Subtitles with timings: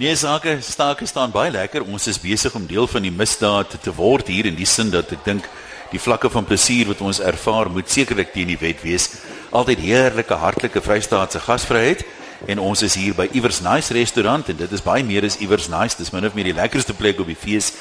[0.00, 1.82] Nee, sake stake staan baie lekker.
[1.84, 5.12] Ons is besig om deel van die misdaad te word hier in die sin dat
[5.12, 5.48] ek dink
[5.90, 9.10] die vlakke van plesier wat ons ervaar moet sekerlik teen die wet wees.
[9.52, 12.06] Altyd heerlike, hartlike Vrystaatse gasvryheid
[12.48, 15.68] en ons is hier by Iewers Nice restaurant en dit is baie meer as Iewers
[15.68, 16.00] Nice.
[16.00, 17.74] Dis min of meer die lekkerste plek op die fees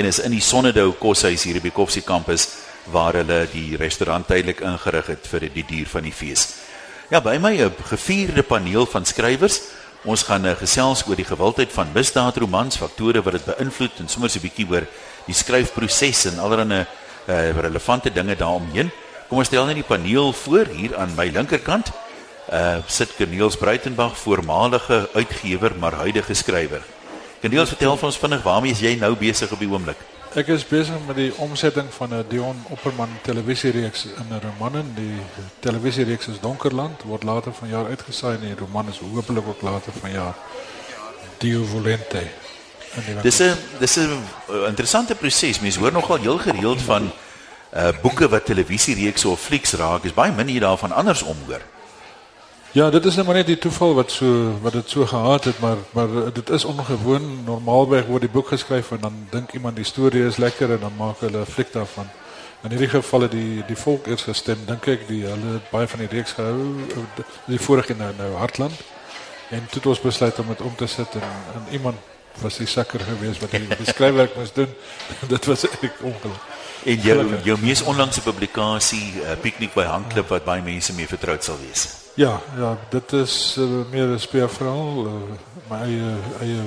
[0.00, 2.54] en is in die Sonnedou koshuis hier op die Koffsie kampus
[2.88, 6.54] waar hulle die restaurant tydelik ingerig het vir die duur van die fees.
[7.12, 9.60] Ja, by my 'n gevierde paneel van skrywers.
[10.06, 14.30] Ons gaan uh, gesels oor die gewildheid van misdaadromans, faktore wat dit beïnvloed en sommer
[14.30, 14.86] so 'n bietjie oor
[15.26, 16.86] die skryfproses en allerlei
[17.26, 18.90] uh, relevante dinge daaromheen.
[19.28, 21.90] Kom ons stel net die paneel voor hier aan my linkerkant.
[22.46, 26.82] Uh sit Corneels Breitenberg, voormalige uitgewer maar huidige skrywer.
[27.40, 29.98] Corneels, vertel vir ons vinnig waarmee is jy nou besig op die oomblik?
[30.36, 34.92] Ek is besig met die omsetting van 'n Dion Opperman televisiereeks in 'n roman.
[34.94, 35.20] Die
[35.60, 40.34] televisiereeks is Donkerland, word later vanjaar uitgesaai en die roman is hopelik ook later vanjaar
[41.38, 42.22] Dio Volente.
[43.22, 44.20] Dis 'n dis 'n
[44.66, 45.60] interessante proses.
[45.60, 47.12] Mense hoor nogal heel gereeld van
[47.74, 50.04] uh boeke wat televisiereekse of flieks raak.
[50.04, 51.60] Is baie min hier daarvan andersom hoor.
[52.76, 54.28] Ja, dit is nou net die toeval wat so
[54.60, 57.44] wat dit so gehad het, maar maar dit is ongewoon.
[57.44, 60.92] Normaalweg word die boek geskryf en dan dink iemand die storie is lekker en dan
[60.98, 62.08] maak hulle 'n fliek daarvan.
[62.62, 65.88] In hierdie geval het die die volk eers gestem, dink ek, die hulle het baie
[65.88, 66.76] van die reeks gehou,
[67.46, 68.76] die vorige nou nou Hartland.
[69.48, 71.96] En toe het ons besluit om dit om te sit en, en iemand
[72.40, 74.74] was die sakker geweest wat die beskryfwerk moes doen.
[75.34, 76.44] dit was eintlik ongelukkig.
[76.84, 81.44] En jou jou mees onlangse publikasie, uh, Piknik by Hangklip wat baie mense mee vertroud
[81.44, 82.05] sal wees.
[82.16, 85.12] Ja, ja, dit is uh, meer 'n speurverhaal, uh,
[85.68, 86.60] my eie eie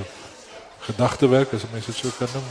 [0.80, 2.44] gedagtewerk as mense dit so kan noem.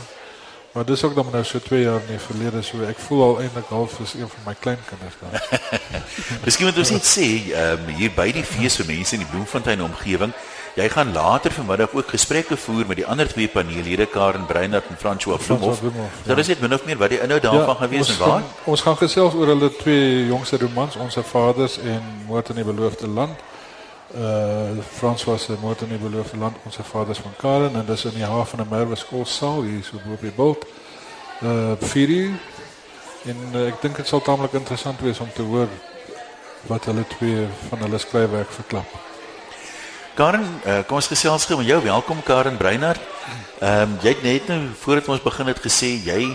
[0.71, 3.39] Maar dis ook dan nou so 2 jaar in die verlede so ek voel al
[3.41, 5.31] eintlik half as een van my kleinkinders dan.
[6.43, 9.31] Miskien moet ons net sê, ehm um, hier by die fees vir mense in die
[9.31, 10.33] Bloemfontein omgewing,
[10.75, 14.97] Jy gaan later vanmiddag ook gesprekke voer met die ander twee paneellede Karen Breinert en
[14.97, 15.81] François Bloemhof.
[15.81, 15.89] Ja.
[16.23, 18.29] Dit is net min of meer wat die inhoud daarvan ja, gewees en waar.
[18.29, 22.63] Gaan, ons gaan gesels oor hulle twee jongste romans, Onse Vaders en Moord in die
[22.63, 23.39] Beloofde Land.
[24.15, 28.15] Uh François se Moord in die Beloofde Land, Onse Vaders van Karen en dis in
[28.15, 30.65] die hawe van 'n Merwe skoolsaal hier so bo op die bult.
[31.43, 32.31] Uh Firi
[33.25, 35.67] en uh, ek dink dit sal taamlik interessant wees om te hoor
[36.67, 39.08] wat hulle twee van hulle skryfwerk verklap.
[40.19, 41.77] Karen, uh, kom ons gesels gou met jou.
[41.79, 42.99] Welkom Karen Breinert.
[43.63, 46.25] Ehm um, jy het net nou voordat ons begin het gesê jy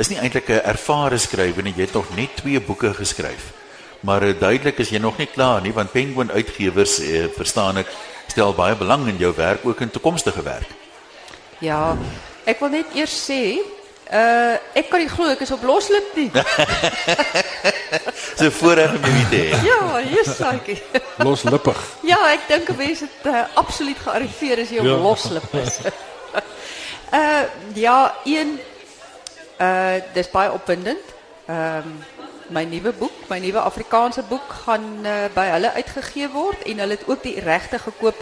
[0.00, 1.74] is nie eintlik 'n ervare skrywer nie.
[1.76, 3.52] Jy het nog net twee boeke geskryf.
[4.00, 7.92] Maar uh, duidelik is jy nog nie klaar nie want Penguin Uitgewers uh, verstaan ek
[8.28, 10.70] stel baie belang in jou werk ook in toekomstige werk.
[11.58, 11.96] Ja,
[12.44, 13.60] ek wil net eers sê
[14.08, 16.30] Uh ek kan nie glo ek is op loslip nie.
[18.38, 19.62] so voorreg om te hê.
[19.64, 20.82] Ja, jesaakie.
[21.16, 21.80] Loslippig.
[22.06, 24.98] Ja, ek dink mense het uh, absoluut gearriveer as jy op ja.
[25.02, 25.78] loslip is.
[27.14, 27.42] uh
[27.74, 28.58] ja, een
[29.60, 31.14] uh dis baie opwindend.
[31.46, 31.98] Ehm um,
[32.48, 36.96] my nuwe boek, my nuwe Afrikaanse boek gaan uh, by hulle uitgegee word en hulle
[36.96, 38.16] het ook die regte gekoop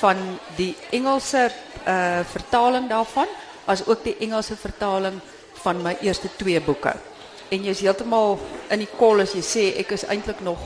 [0.00, 0.18] van
[0.56, 1.50] die Engelse
[1.86, 3.30] uh vertaling daarvan
[3.70, 5.20] as ook die Engelse vertaling
[5.62, 6.94] van my eerste twee boeke.
[7.48, 8.38] En jy is heeltemal
[8.70, 8.88] in die
[9.22, 10.58] as jy sê ek is eintlik nog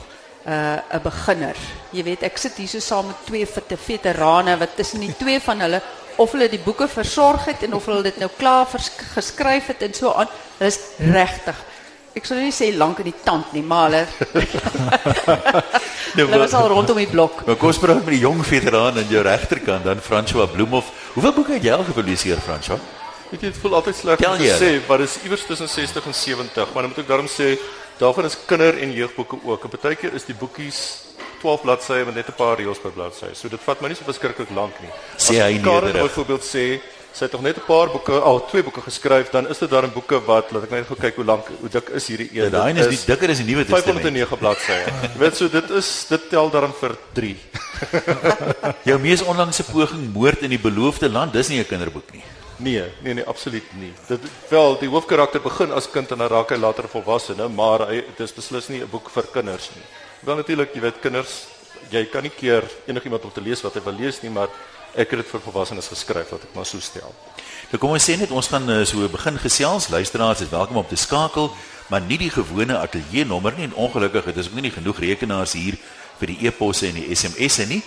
[0.44, 1.56] 'n uh, 'n beginner.
[1.90, 5.60] Jy weet, ek sit hier so saam met twee veterane wat tussen die twee van
[5.60, 5.82] hulle
[6.16, 8.66] of hulle die boeke versorg het en of hulle dit nou klaar
[9.14, 10.28] geskryf het en so aan.
[10.58, 11.56] Dit is regtig.
[12.12, 14.06] Ek sou nie sê lank in die tand nie, maar hulle
[16.18, 17.46] Nou was al rondom die blok.
[17.46, 20.84] Maar kom met die jong veteraan aan jou regterkant, dan François Bloemhof.
[21.14, 22.80] Hoeveel boeke het jy al gepubliseer, François?
[23.32, 26.14] Weet dit voel altyd sleg om te sê, maar dit is iewers tussen 60 en
[26.14, 27.54] 70, maar dan moet ek daarom sê
[27.98, 29.64] daarvan is kinder- en jeugboeke ook.
[29.64, 30.80] En partykeer is die boekies
[31.40, 33.32] 12 bladsye met net 'n paar reëls per bladsy.
[33.34, 34.90] So dit vat my nie so verskriklik lank nie.
[35.16, 35.60] Sê hy.
[35.64, 36.80] Karen byvoorbeeld sê
[37.12, 39.84] sy het nog net 'n paar boeke, al twee boeke geskryf, dan is dit daar
[39.84, 42.44] 'n boeke wat laat ek net gou kyk hoe lank hoe dik is hierdie een.
[42.44, 44.00] Ja, daai is die dikker as die Nuwe Testament.
[44.02, 44.84] 509 bladsye.
[45.14, 47.36] Jy weet so dit is dit tel daarin vir 3.
[48.88, 52.22] Jou mees onlangse poging moord in die beloofde land, dis nie 'n kinderboek nie.
[52.62, 53.92] Nee, nee nee, absoluut nie.
[54.06, 58.02] Dit wel die hoofkarakter begin as kind en dan raak hy later volwasse, maar hy
[58.06, 59.82] dit is beslis nie 'n boek vir kinders nie.
[60.20, 61.46] Wel natuurlik, jy weet kinders,
[61.90, 64.48] jy kan nie keer enigiemand om te lees wat hy wil lees nie, maar
[64.94, 67.14] ek het dit vir volwassenes geskryf wat ek maar so stel.
[67.72, 69.88] Nou kom ons sê net ons gaan uh, so begin gesels.
[69.88, 71.50] Luisteraars is welkom om te skakel,
[71.88, 75.52] maar nie die gewone ateljee nommer nie en ongelukkig het ons ook nie genoeg rekenaars
[75.52, 75.78] hier
[76.20, 77.82] vir die e-posse en die SMS'e nie.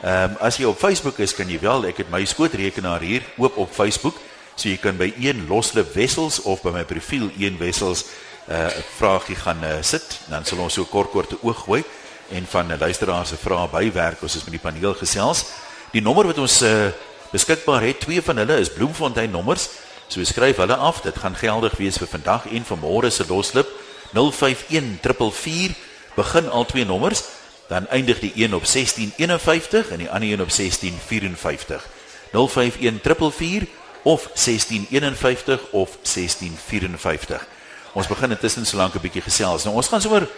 [0.00, 3.24] Ehm um, as jy op Facebook is, kan jy wel, ek het my skootrekenaar hier
[3.36, 4.16] oop op Facebook,
[4.54, 8.06] so jy kan by een loslip wessels of by my profiel een wessels
[8.48, 11.84] 'n uh, vraagie gaan uh, sit, dan sal ons so kort kort 'n oog gooi
[12.30, 15.44] en van 'n luisteraar se vrae bywerk ons met die paneel gesels.
[15.92, 16.88] Die nommer wat ons uh,
[17.30, 18.00] beskikbaar het.
[18.00, 19.68] Twee van hulle is Bloemfontein nommers.
[20.08, 21.00] So skryf hulle af.
[21.00, 23.68] Dit gaan geldig wees vir vandag en vir môre se loslip
[24.12, 25.76] 051444
[26.14, 27.22] begin al twee nommers
[27.70, 31.86] dan eindig die een op 1651 en die ander een op 1654
[32.30, 33.68] 051444
[34.02, 37.46] of 1651 of 1654
[37.92, 39.64] ons begin intussen so lank 'n bietjie gesels.
[39.64, 40.28] Nou ons gaan sommer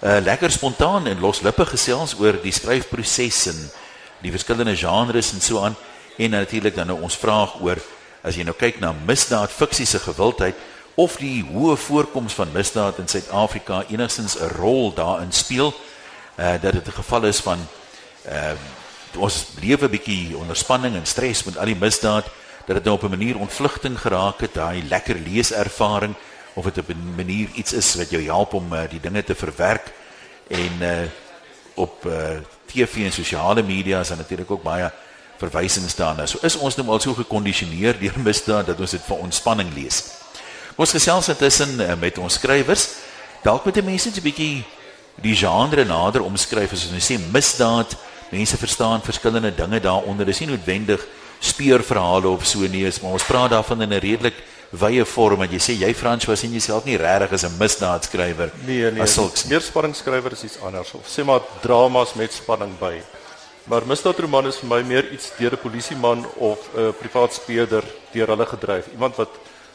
[0.00, 3.70] uh, lekker spontaan en loslippe gesels oor die skryfproses en
[4.20, 5.76] die verskillende genres en so aan.
[6.16, 7.78] En natuurlik dan nou ons vraag oor
[8.22, 10.54] as jy nou kyk na misdaad fiksie se gewildheid
[10.94, 15.74] of die hoë voorkoms van misdaad in Suid-Afrika enigstens 'n rol daarin speel
[16.38, 17.58] uh dat dit 'n geval is van
[18.26, 18.52] uh
[19.16, 22.24] ons lewe bietjie onder spanning en stres met al die misdaad
[22.66, 26.14] dat dit nou op 'n manier ontvlugting geraak het daai lekker leeservaring
[26.54, 29.34] of dit op 'n manier iets is wat jou help om uh, die dinge te
[29.34, 29.92] verwerk
[30.48, 31.08] en uh
[31.74, 34.92] op uh TV en sosiale media is daar natuurlik ook baie
[35.38, 36.26] verwysings daarna.
[36.26, 40.02] So is ons nou al so gekondisioneer deur misdaad dat ons dit vir ontspanning lees.
[40.76, 42.88] Ons gesels intussen uh, met ons skrywers.
[43.42, 44.64] Dalk moet die mense 'n bietjie
[45.22, 47.96] die genre nader omskryf as ons sê misdaad.
[48.30, 50.26] Mense verstaan verskillende dinge daaronder.
[50.26, 51.04] Dis nie noodwendig
[51.40, 54.34] speurverhale of so nie, maar ons praat daarvan in 'n redelik
[54.70, 58.50] wye vorm wat jy sê jy Frans was en jouself nie regtig as 'n misdaadskrywer.
[58.66, 59.04] Nee nee.
[59.48, 63.00] Meer spanningsskrywer is iets anders of sê maar dramas met spanning by.
[63.64, 68.26] Maar misdaadroman is vir my meer iets deur 'n polisieman of 'n privaat speurder deur
[68.26, 68.86] hulle gedryf.
[68.92, 69.28] Iemand wat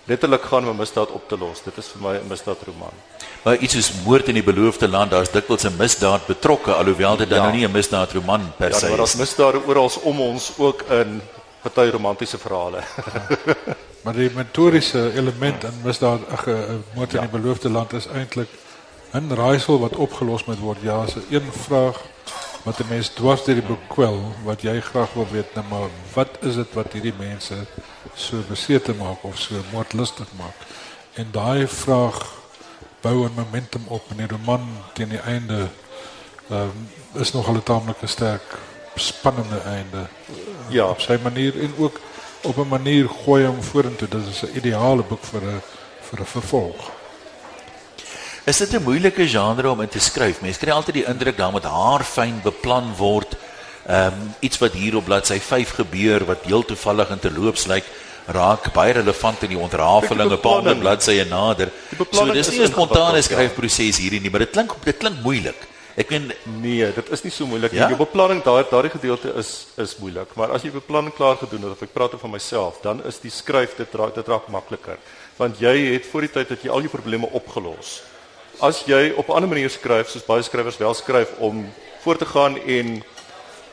[0.05, 1.63] letterlik gaan om 'n misdaad op te los.
[1.63, 2.95] Dit is vir my 'n misdaadroman.
[3.44, 7.29] Maar iets soos moord in die beloofde land, daar's dikwels 'n misdaad betrokke alhoewel dit
[7.29, 7.44] dan ja.
[7.44, 8.81] nou nie 'n misdaadroman per ja, se is.
[8.81, 11.21] Ja, maar daar's misdade oral om ons ook in
[11.61, 12.77] party romantiese verhale.
[12.77, 13.38] Ja.
[14.03, 17.27] maar die motoriese element in misdaad, ag 'n moord in ja.
[17.27, 18.49] die beloofde land is eintlik
[19.11, 20.77] 'n raaisel wat opgelos moet word.
[20.81, 22.01] Ja, so een vraag
[22.63, 25.89] wat 'n mens dwars deur die boek kwel wat jy graag wil weet, nou maar
[26.13, 27.56] wat is dit wat hierdie mense
[28.15, 30.56] so besete maak of so moordlustig maak?
[31.13, 32.33] En daai vraag
[33.01, 35.68] bou 'n momentum op in die roman teen die einde.
[36.51, 38.57] Um, is nog 'n taamlike sterk
[38.95, 40.07] spannende einde.
[40.69, 42.00] Ja, op sy manier en ook
[42.42, 44.07] op 'n manier gooi hom vorentoe.
[44.07, 45.62] Dit is 'n ideale boek vir 'n
[46.01, 46.92] vir 'n vervolg.
[48.44, 50.42] Is dit 'n moeilike genre om in te skryf?
[50.42, 53.36] Mense kry altyd die indruk dan met haar fyn beplan word.
[53.88, 57.83] Ehm um, iets wat hier op bladsy 5 gebeur wat heel toevallig en terloops lyk
[58.27, 61.71] raak baie relevant in die ontrafeling op 'n paar bladsye nader.
[62.11, 65.67] So dis nie 'n spontane skryfproses hierdie nie, maar dit klink dit klink moeilik.
[65.95, 67.79] Ek meen nee, dit is nie so moeilik nie.
[67.79, 67.87] Ja?
[67.87, 71.71] Jou beplanning daar daardie gedeelte is is moeilik, maar as jy beplanning klaar gedoen het
[71.71, 74.97] of ek praat van myself, dan is die skryf dit raak dit raak makliker.
[75.37, 78.01] Want jy het voor die tyd dat jy al jou probleme opgelos
[78.61, 81.73] as jy op 'n ander manier skryf soos baie skrywers wel skryf om
[82.03, 83.03] voort te gaan en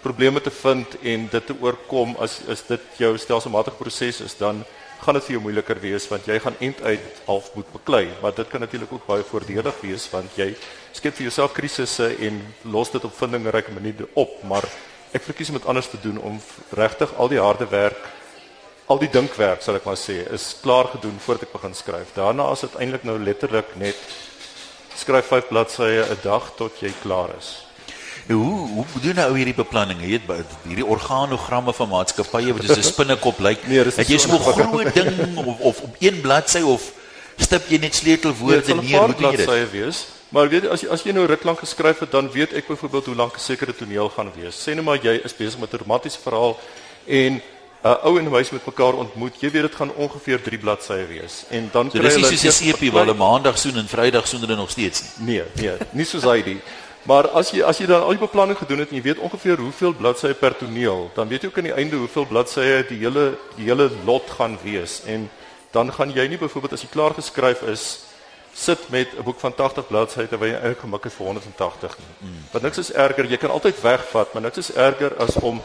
[0.03, 4.65] probleme te vind en dit te oorkom as is dit jou stelselmatige proses is dan
[5.01, 8.05] gaan dit vir jou moeiliker wees want jy gaan end uit half moet beklei.
[8.23, 10.53] Maar dit kan natuurlik ook baie voordelig wees want jy
[10.93, 14.43] skep vir jouself krisisse en los dit op vindingryke maniere op.
[14.45, 14.69] Maar
[15.13, 16.41] ek verkies om dit anders te doen om
[16.77, 18.09] regtig al die harde werk
[18.91, 22.11] al die dinkwerk sal ek maar sê is klaar gedoen voordat ek begin skryf.
[22.17, 23.99] Daarna is dit eintlik nou letterlik net
[24.99, 27.70] skryf 5 bladsye 'n dag tot jy klaar is.
[28.31, 30.01] Hoe hoe doen nou hierdie beplanning?
[30.05, 33.65] Jy het hierdie organogramme van maatskappye wat soos 'n spinnekop lyk.
[33.71, 36.93] Nee, het jy so 'n groot ding of of op een bladsy of
[37.37, 38.99] stip jy net sleutelwoorde nee, neer?
[38.99, 39.71] Hoe doen jy dit?
[39.71, 40.07] Wees.
[40.29, 43.07] Maar weet as jy as jy nou ruk lank geskryf het, dan weet ek byvoorbeeld
[43.07, 44.55] hoe lank 'n sekere toneel gaan wees.
[44.55, 46.59] Sê nou maar jy is besig met 'n romantiese verhaal
[47.07, 47.43] en 'n
[47.83, 49.41] uh, ou en meisie met mekaar ontmoet.
[49.41, 51.45] Jy weet dit gaan ongeveer 3 bladsye wees.
[51.49, 53.89] En dan so, kry hulle Dis nie soos 'n sepie waar hulle maandag soen en
[53.89, 55.27] vrydag soen hulle nog steeds nie.
[55.27, 56.61] Nee, nee, nie soos hy die.
[57.09, 59.57] Maar as jy as jy dan al die beplanning gedoen het en jy weet ongeveer
[59.57, 63.39] hoeveel bladsye per toneel, dan weet jy ook aan die einde hoeveel bladsye die hele
[63.57, 65.31] die hele lot gaan wees en
[65.73, 67.85] dan gaan jy nie byvoorbeeld as jy klaar geskryf is
[68.53, 72.29] sit met 'n boek van 80 bladsye terwyl jy eintlik gemik het vir 180 nie.
[72.29, 72.45] Mm.
[72.53, 75.63] Want niks is erger, jy kan altyd wegvat, maar niks is erger as om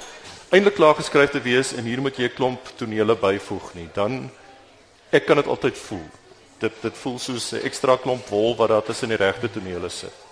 [0.50, 3.90] eintlik klaar geskryf te wees en hier moet jy 'n klomp tonele byvoeg nie.
[3.94, 4.32] Dan
[5.12, 6.08] ek kan dit altyd voel.
[6.60, 10.25] Dit dit voel soos 'n ekstra klomp wol wat daar tussen die regte tonele sit.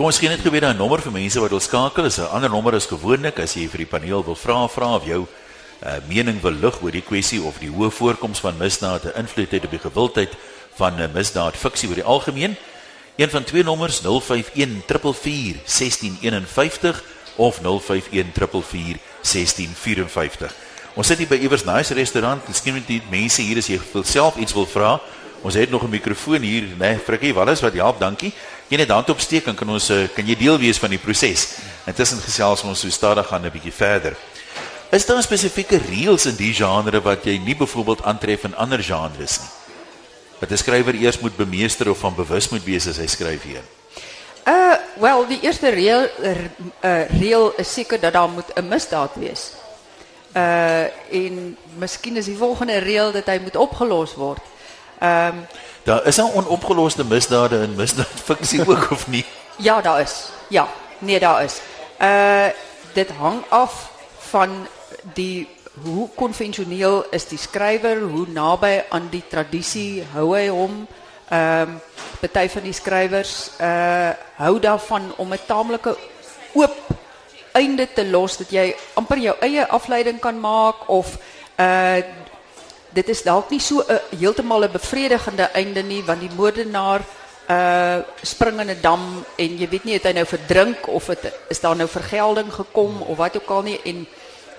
[0.00, 2.06] Kom ons gee net gou weer 'n nommer vir mense wat wil skakel.
[2.06, 5.04] Is 'n ander nommer is gewoonlik as jy vir die paneel wil vra vra of
[5.04, 5.28] jou uh,
[6.08, 9.64] mening wil lig oor die kwessie of die hoë voorkoms van misdaad 'n invloed het
[9.64, 10.36] op die gewildheid
[10.76, 12.56] van 'n uh, misdaad fiksie oor die algemeen.
[13.16, 17.02] Een van twee nommers 051 444 1651
[17.36, 20.54] of 0514441654.
[20.94, 22.48] Ons sit hier by Iewers Nice restaurant.
[22.48, 25.00] Miskien moet die mense hier as jy self iets wil vra.
[25.42, 26.76] Ons het nog 'n mikrofoon hier, né?
[26.78, 27.98] Nee, Frikkie, wat is wat help?
[27.98, 28.32] Dankie.
[28.70, 31.56] Jy net hand opsteek en kan ons eh, kan jy deel wees van die proses.
[31.90, 34.14] Intussen gesels ons so stadig gaan 'n bietjie verder.
[34.90, 39.40] Is daar spesifieke reëls in die genre wat jy nie byvoorbeeld aantref in ander genres
[39.40, 39.50] nie?
[40.38, 43.62] Wat 'n skrywer eers moet bemeester of van bewus moet wees as hy skryf hier?
[44.46, 49.52] Uh wel, die eerste reël uh reël is seker dat daar moet 'n misdaad wees.
[50.36, 54.42] Uh en miskien is die volgende reël dat hy moet opgelos word.
[55.00, 55.46] Ehm um,
[55.82, 59.24] daar is 'n onopgeloste misdade in misdaadfiksie ook of nie?
[59.56, 60.28] Ja, daar is.
[60.48, 60.68] Ja,
[60.98, 61.60] nee, daar is.
[62.00, 62.46] Uh
[62.92, 64.66] dit hang af van
[65.14, 65.48] die
[65.82, 70.86] hoe konvensioneel is die skrywer, hoe naby aan die tradisie hou hy hom.
[71.28, 71.78] Ehm
[72.20, 75.96] um, van die skrywers uh hou daarvan om 'n taamlike
[76.52, 76.76] oop
[77.52, 81.16] einde te los dat jy amper jou eie afleiding kan maak of
[81.56, 82.02] uh
[82.92, 87.00] dit is dalk nie so 'n heeltemal 'n bevredigende einde nie want die moordenaar
[87.50, 91.60] uh spring in dam en jy weet nie het hy nou verdrink of het is
[91.60, 94.06] daar nou vergelding gekom of wat ook al nie en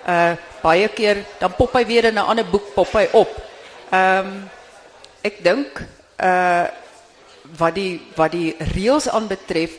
[0.07, 3.31] uh baie keer dan pop hy weer in 'n ander boek pop hy op.
[3.91, 4.49] Ehm
[5.21, 5.81] ek dink
[6.19, 6.67] uh
[7.57, 9.71] wat die wat die reëls aanbetref,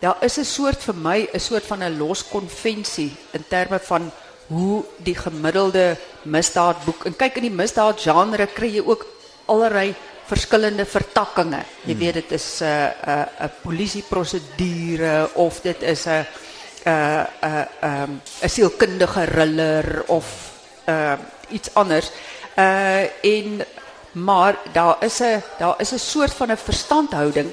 [0.00, 4.12] daar is 'n soort vir my 'n soort van 'n los konvensie in terme van
[4.48, 9.06] hoe die gemiddelde misdaadboek en kyk in die misdaad genre kry jy ook
[9.50, 9.94] allerlei
[10.26, 11.66] verskillende vertakkings.
[11.86, 12.00] Jy hmm.
[12.02, 16.26] weet dit is 'n uh, 'n uh, polisieprosedure of dit is 'n
[16.84, 20.26] 'n 'n 'n 'n sielkundige thriller of
[21.50, 22.10] iets anders.
[23.22, 23.66] En
[24.12, 27.52] maar daar is 'n daar is 'n soort van 'n verstandhouding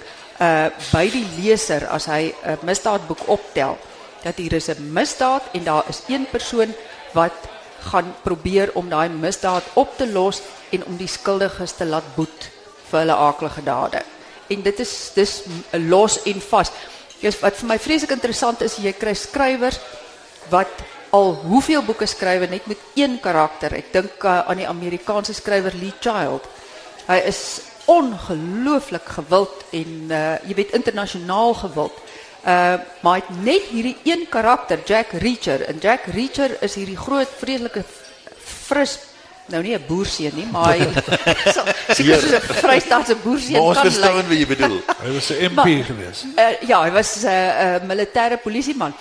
[0.91, 3.77] by die leser as hy 'n misdaadboek optel
[4.24, 6.74] dat hier is 'n misdaad en daar is een persoon
[7.13, 7.34] wat
[7.80, 12.50] gaan probeer om daai misdaad op te los en om die skuldiges te laat boet
[12.89, 14.01] vir hulle aaklige dade.
[14.48, 16.72] En dit is dis los en vas.
[17.20, 19.80] Yes, wat vir my vreeslik interessant is, jy kry skrywers
[20.50, 23.74] wat al hoeveel boeke skryf net met een karakter.
[23.77, 26.48] Ek dink uh, aan die Amerikaanse skrywer Lee Child.
[27.08, 32.00] Hy is ongelooflik gewild en uh, jy weet internasionaal gewild.
[32.43, 37.29] Uh maar het net hierdie een karakter, Jack Reacher en Jack Reacher is hierdie groot
[37.39, 37.83] vreeslike
[38.43, 39.00] fris
[39.45, 40.79] nou nie 'n boerseun nie, maar hy
[41.97, 43.63] seker so 'n Vrystaatse boerseun kan.
[43.63, 44.79] Ons verstaan wat jy bedoel.
[45.03, 46.23] hy was 'n MP maar, geweest.
[46.35, 48.93] Uh, ja, hy was 'n uh, uh, militêre polisieman.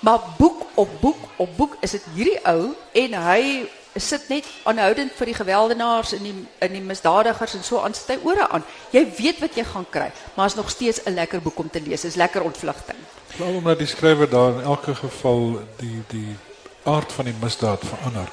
[0.00, 3.68] Maar boek op boek op boek is dit hierdie ou en hy
[4.00, 8.18] sit net aanhoudend vir die geweldenaars en die in die misdadigers en so aan sy
[8.22, 8.64] ore aan.
[8.90, 11.80] Jy weet wat jy gaan kry, maar is nog steeds 'n lekker boek om te
[11.80, 12.04] lees.
[12.04, 12.98] Is lekker ontvlugting.
[13.26, 16.36] Veral omdat die skrywer daar in elke geval die die
[16.84, 18.28] aard van die misdaad verander.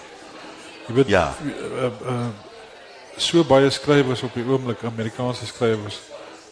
[0.88, 1.36] Jy weet ja.
[1.44, 2.28] Uh, uh,
[3.18, 6.00] so baie skrywers op die oomblik Amerikaanse skrywers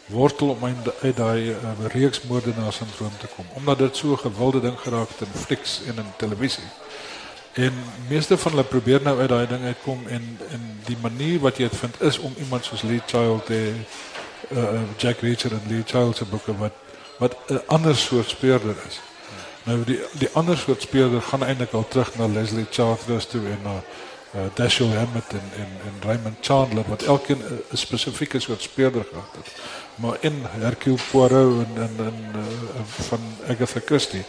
[0.06, 0.64] wortel om
[1.02, 5.28] uit daai uh, reeksmoordenaar sindroom te kom omdat dit so 'n gewilde ding geraak het
[5.28, 6.68] in flieks en in televisie.
[7.52, 7.72] En
[8.08, 11.68] meeste van hulle probeer nou uit daai ding uitkom en en die manier wat jy
[11.68, 13.72] dit vind is om iemand soos Lee Child te
[14.52, 16.72] uh, Jack Reacher en Lee Child se boeke wat
[17.18, 19.00] wat 'n ander soort speurder is.
[19.64, 23.58] Nou die die ander soort speurder gaan eintlik al terug na Leslie Charteris toe en
[23.62, 23.76] na
[24.34, 29.34] uh, Dashiell Hammett en, en, en Raymond Chandler, wat elkeen een specifieke soort speler gehad
[29.34, 29.60] heeft.
[29.94, 34.24] Maar in Hercule Poirot en, en, en uh, van Agatha Christie,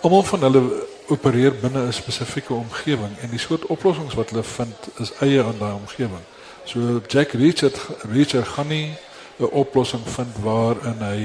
[0.00, 3.18] allemaal van hulle opereer binnen een specifieke omgeving.
[3.20, 6.24] En die soort oplossings wat hulle vindt, is eie aan die omgeving.
[6.64, 7.72] So Jack Reacher,
[8.12, 8.94] Reacher gaan nie
[9.38, 11.20] een oplossing vind waarin hy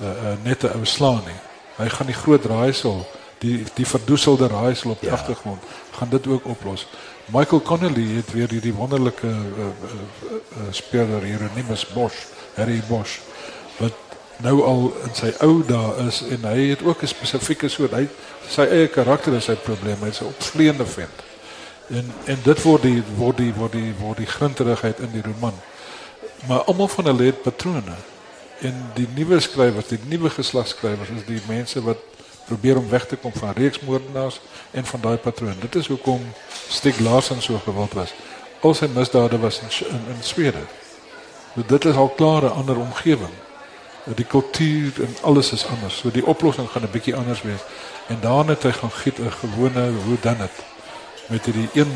[0.00, 1.40] uh, uh, net een ou slaan nie.
[1.76, 3.02] Hy gaan die groot raaisel
[3.42, 5.14] die die verdoeselde raaisel op die ja.
[5.14, 5.62] agtergrond
[5.98, 6.86] gaan dit ook oplos.
[7.32, 9.66] Michael Connelly het weer hierdie wonderlike uh, uh,
[10.28, 13.18] uh, speler Hieronymus Bosch, Harry Bosch
[13.78, 13.92] wat
[14.42, 18.08] nou al in sy ou dae is en hy het ook 'n spesifieke soort hy
[18.48, 21.22] sy eie karakter is sy probleem, hy's 'n opvleende vent.
[21.88, 25.54] En en dit word die word die word die word die grinterigheid in die roman.
[26.48, 27.96] Maar almal van hulle het patrone.
[28.60, 31.98] En die nuwe skrywers, die nuwe geslagskrywers is die mense wat
[32.46, 35.56] probeer om weg te kom van reeksmoordenaars en van daai patroon.
[35.60, 36.20] Dit is hoekom
[36.68, 38.12] Stig Larsson so gewild was.
[38.60, 40.64] Al sy misdade was in in, in Swede.
[41.54, 43.34] Maar dit is al klaar 'n ander omgewing.
[44.04, 45.96] Die kultuur en alles is anders.
[45.96, 47.60] So die oplossing gaan 'n bietjie anders wees.
[48.06, 50.56] En daarna het hy gaan giet 'n gewone hoe dan dit
[51.26, 51.92] met hierdie een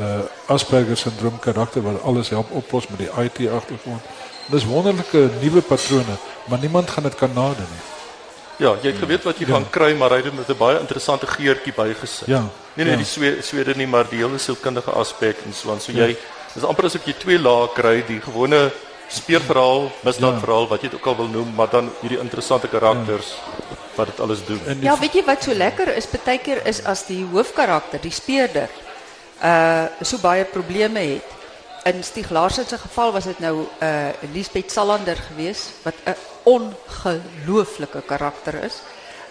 [0.00, 4.02] uh Asperger syndroom karakter wat alles help oplos met die IT agtergrond.
[4.46, 7.84] Dis wonderlike nuwe patrone, maar niemand gaan dit kan nadoen nie.
[8.56, 9.52] Ja, jy het geweet wat jy ja.
[9.54, 12.26] gaan kry, maar hy het met 'n baie interessante geurtjie bygesit.
[12.26, 12.40] Ja.
[12.74, 12.96] Nee nee, ja.
[12.96, 15.80] die swede swede nie, maar die hele sielkundige aspek en so aan.
[15.80, 16.06] So ja.
[16.06, 16.16] jy
[16.54, 18.70] dis amper asof jy twee lae kry, die gewone
[19.12, 23.76] speurverhaal, misdaadverhaal wat jy dit ook al wil noem, maar dan hierdie interessante karakters ja.
[23.96, 24.60] wat dit alles doen.
[24.80, 26.08] Ja, weet jy wat so lekker is?
[26.08, 28.72] Partykeer is as die hoofkarakter, die speurder,
[29.42, 31.38] uh so baie probleme het.
[31.84, 38.02] In Stieg Larsson se geval was dit nou uh Lisbeth Salander geweest wat 'n ongelooflike
[38.06, 38.82] karakter is.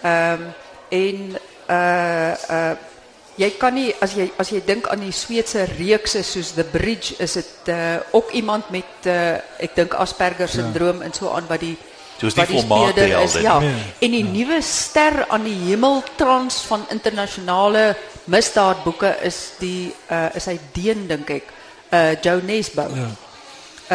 [0.02, 0.54] Ehm um,
[0.90, 1.38] en
[1.70, 2.91] uh uh
[3.40, 7.16] jy kan nie as jy as jy dink aan die Sweedse reekse soos The Bridge
[7.24, 11.08] is dit uh, ook iemand met uh, ek dink Asperger syndroom ja.
[11.08, 11.78] en so aan wat die
[12.20, 13.58] soos die formaat is ja.
[13.62, 13.74] ja
[14.04, 14.32] en die ja.
[14.36, 17.92] nuwe ster aan die hemeltrans van internasionale
[18.32, 21.52] misdaadboeke is die uh, is hy Deen dink ek
[21.96, 23.10] uh, Joe Nesbo ja.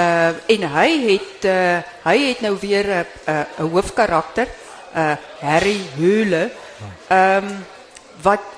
[0.01, 1.79] uh, en hy het uh,
[2.09, 4.49] hy het nou weer 'n uh, 'n uh, hoofkarakter
[4.97, 5.15] uh,
[5.45, 6.51] Harry Hule
[7.09, 7.65] ehm um,
[8.25, 8.56] wat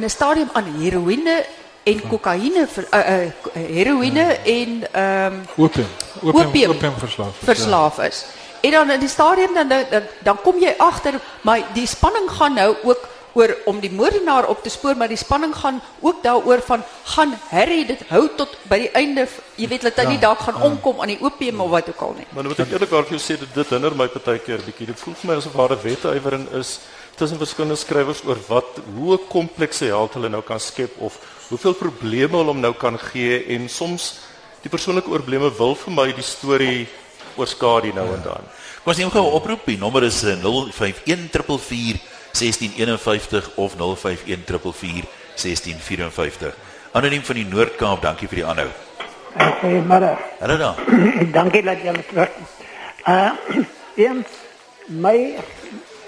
[0.00, 1.44] in 'n stadium aan heroïne
[1.82, 4.36] en kokaine uh, uh, heroïne ja.
[4.44, 5.86] en ehm um, opium
[6.22, 8.02] opium opium verslaaf verslaaf ja.
[8.02, 8.24] is.
[8.60, 12.54] En dan in die stadium dan, dan dan kom jy agter maar die spanning gaan
[12.54, 16.60] nou ook oor om die moordenaar op te spoor maar die spanning gaan ook daaroor
[16.66, 19.26] van gaan Harry dit hou tot by die einde
[19.56, 20.70] jy weet dat hy ja, nie dalk gaan ja.
[20.70, 22.26] omkom aan die opium of wat ook al nie.
[22.30, 24.90] Maar moet ek eerlikwaar vir jou sê dit dit hinder my partykeer bietjie.
[24.92, 26.80] Dit voel vir my asof daar 'n wetteywering is
[27.20, 31.18] tussen verskillende skrywers oor wat hoe komplekse held hulle nou kan skep of
[31.50, 34.14] hoeveel probleme hulle hom nou kan gee en soms
[34.64, 36.88] die persoonlike oorbleeme wil vir my die storie
[37.36, 38.48] oorskadu nou en dan.
[38.80, 39.66] Kom ons neem gou 'n oproep.
[39.66, 42.00] Die nommer is 051444
[42.32, 45.04] 1651 of 051444
[45.36, 46.54] 1654.
[46.92, 48.70] Anoniem van die Noord-Kaap, dankie vir die aanhou.
[49.60, 50.16] Goeiemôre.
[50.40, 50.76] Hallo daar.
[51.38, 52.30] dankie dat jy my terug.
[53.06, 53.32] Uh,
[53.96, 54.26] eens
[54.88, 55.36] my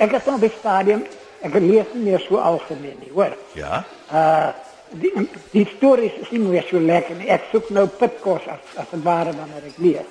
[0.03, 1.05] ek is nog by stadium
[1.43, 3.35] ek lees nie meer so algemeen nie hoor.
[3.59, 3.83] Ja?
[4.11, 4.53] Uh
[4.93, 5.09] die
[5.55, 7.31] die stories is nie meer so lekker nie.
[7.33, 10.11] Ek soek nou pitkos as as dit ware wanneer ek lees.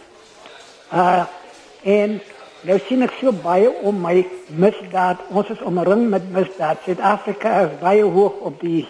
[0.89, 1.27] Uh
[1.85, 2.17] en
[2.65, 4.23] nou sien ek so baie om my
[4.63, 5.21] misdaad.
[5.29, 6.81] Ons is omring met misdaad.
[6.85, 8.87] Suid-Afrika is baie hoog op die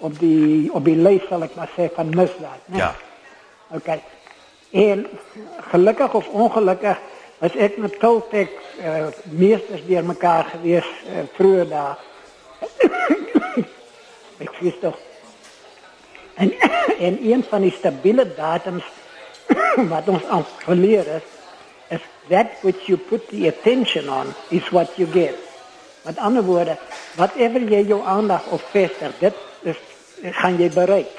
[0.00, 2.80] op die op die lys sal ek maar sê van misdaad nee?
[2.80, 2.92] ja.
[3.76, 3.90] Ok.
[4.70, 5.06] En
[5.72, 7.00] gelukkig of ongelukkig
[7.40, 8.52] as ek met Toltek
[8.84, 11.98] uh, meesters deur mekaar gewees uh, vroeër daar.
[14.44, 14.98] ek sê tog.
[16.40, 16.52] En
[17.06, 18.84] en een van die stabiele datums
[19.92, 21.28] wat ons aan geleer is,
[21.96, 25.36] is that which you put the attention on is what you get.
[26.04, 26.76] Met ander woorde,
[27.16, 29.34] whatever jy jou aandag op vestig, dit
[29.68, 29.80] is
[30.40, 31.16] gaan jy bereik.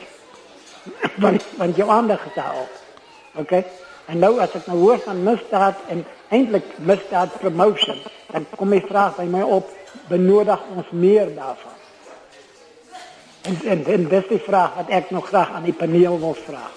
[1.23, 2.77] want want jou aandag is daarop.
[3.41, 3.65] Okay?
[4.05, 7.97] En nou as ek nou hoor van misdaad en eintlik misdaad promotion,
[8.31, 9.69] dan kom die vraag by my op,
[10.07, 11.77] benodig ons meer daarvan?
[13.41, 16.67] En en, en dis die vraag wat ek nog graag aan die paneel wil vra.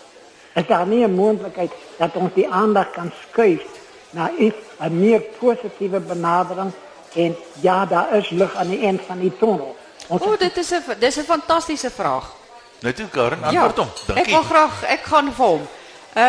[0.54, 3.62] Is daar nie 'n moontlikheid dat ons die aandag kan skuif
[4.10, 6.72] na iets 'n meer positiewe benadering
[7.14, 9.76] en ja, daar is lig aan die eind van die tunnel.
[10.08, 12.32] O, oh, dit is 'n dis 'n fantastiese vraag.
[12.80, 13.90] Net toe Karen, antwoord ja, hom.
[14.06, 14.24] Dankie.
[14.24, 15.68] Ek wil graag ek gaan vir hom.
[16.16, 16.22] Uh,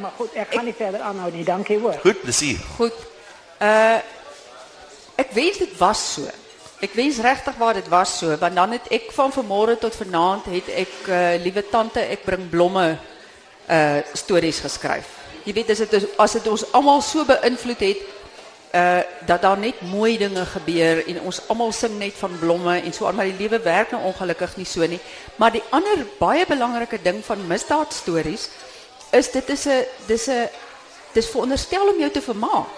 [0.00, 1.44] maar goed, ik ga ik, niet verder aanhouden.
[1.44, 1.94] Dank je hoor.
[2.00, 2.58] Goed, plezier.
[2.76, 2.92] Goed.
[3.62, 3.94] Uh,
[5.14, 6.20] ik weet het was zo.
[6.78, 8.36] Ik weet rechtig waar het was zo.
[8.36, 12.50] Want dan het ik van vanmorgen tot vanavond, het ik, uh, lieve tante, ik breng
[12.50, 13.00] bloemen
[13.70, 15.10] uh, stories geschreven.
[15.42, 18.00] Je weet, als het, als het ons allemaal zo beïnvloed heeft,
[18.74, 21.06] uh, dat daar net mooie dingen gebeuren.
[21.06, 23.12] En ons allemaal zingen net van bloemen en zo.
[23.12, 24.80] Maar die lieve werkt nou ongelukkig niet zo.
[24.80, 25.00] So nie.
[25.36, 28.48] Maar die andere, baie belangrijke ding van misdaadstories
[29.12, 30.48] is dit is 'n dis 'n
[31.12, 32.72] dis veronderstel om jou te vermaak.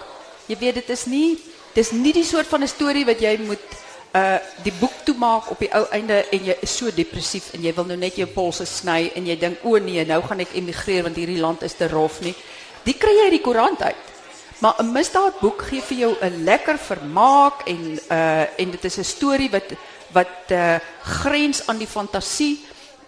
[0.47, 1.38] Jy weet dit is nie
[1.75, 3.68] dis nie die soort van 'n storie wat jy moet
[4.14, 7.75] uh die boek toemaak op die ou einde en jy is so depressief en jy
[7.75, 11.03] wil nou net jou polse sny en jy dink o nee, nou gaan ek emigreer
[11.03, 12.35] want hierdie land is te rof nie.
[12.85, 14.05] Die kry jy uit die koerant uit.
[14.62, 19.05] Maar 'n misdaadboek gee vir jou 'n lekker vermaak en uh en dit is 'n
[19.05, 19.75] storie wat
[20.12, 22.64] wat uh grens aan die fantasie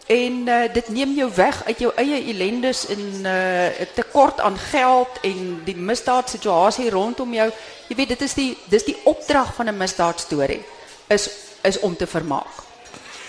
[0.06, 5.18] En uh, dit neem jou weg uit jou eie ellendes en uh, tekort aan geld
[5.22, 7.48] en die misdaadsituasie rondom jou.
[7.88, 10.62] Jy weet dit is die dis die opdrag van 'n misdaadstorie
[11.06, 11.28] is
[11.62, 12.62] is om te vermaak.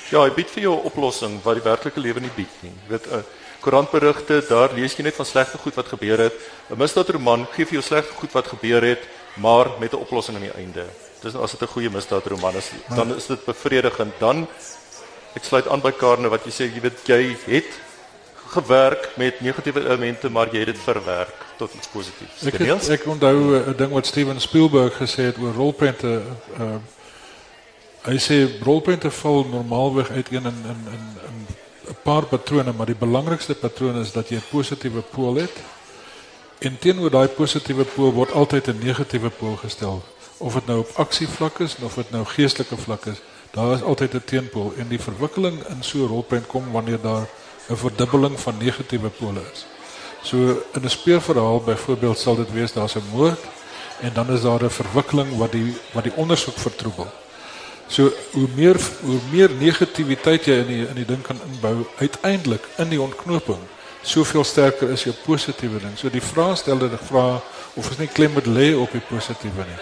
[0.10, 2.72] Ja, hy bied vir jou 'n oplossing wat die werklike lewe nie bied nie.
[2.86, 3.24] Jy weet 'n uh,
[3.60, 6.34] koerantberigte, daar lees jy net van slegte goed wat gebeur het.
[6.70, 9.02] 'n Misdaadroman gee vir jou slegte goed wat gebeur het,
[9.34, 10.86] maar met 'n oplossing aan die einde.
[11.22, 14.14] Dis as dit 'n goeie misdaadroman is, dan is dit bevredigend.
[14.20, 14.48] Dan
[15.38, 17.78] Ek sluit aan by Karne wat jy sê jy weet jy het
[18.54, 22.46] gewerk met negatiewe elemente maar jy het dit verwerk tot iets positiefs.
[22.48, 26.22] Ek het, ek onthou eh, 'n ding wat Steven Spielberg gesê het oor rolprente
[26.60, 26.78] uh
[28.08, 31.38] hy sê rolprente val normaalweg uit een in in in
[31.92, 35.58] 'n paar patrone maar die belangrikste patroon is dat jy 'n positiewe pool het
[36.58, 40.04] En teenoor daai positiewe pool word altyd 'n negatiewe pool gestel,
[40.38, 43.18] of dit nou op aksievlak is of dit nou geestelike vlak is.
[43.58, 47.28] Daar is altyd 'n teenpool en die verwikkeling in so 'n rolprent kom wanneer daar
[47.70, 49.66] 'n verdubbeling van negatiewe pole is.
[50.22, 50.38] So
[50.74, 53.40] in 'n speurverhaal byvoorbeeld sal dit wees daar's 'n moord
[54.02, 57.08] en dan is daar 'n verwikkeling wat die wat die ondersoek vertroebel.
[57.88, 62.68] So hoe meer hoe meer negativiteit jy in die in die ding kan inbou, uiteindelik
[62.78, 63.64] in die ontknoping,
[64.02, 65.98] soveel sterker is jou positiewe ding.
[65.98, 67.42] So die vraagsteller vra
[67.74, 69.82] of ons nie klem moet lê op die positiewe nie.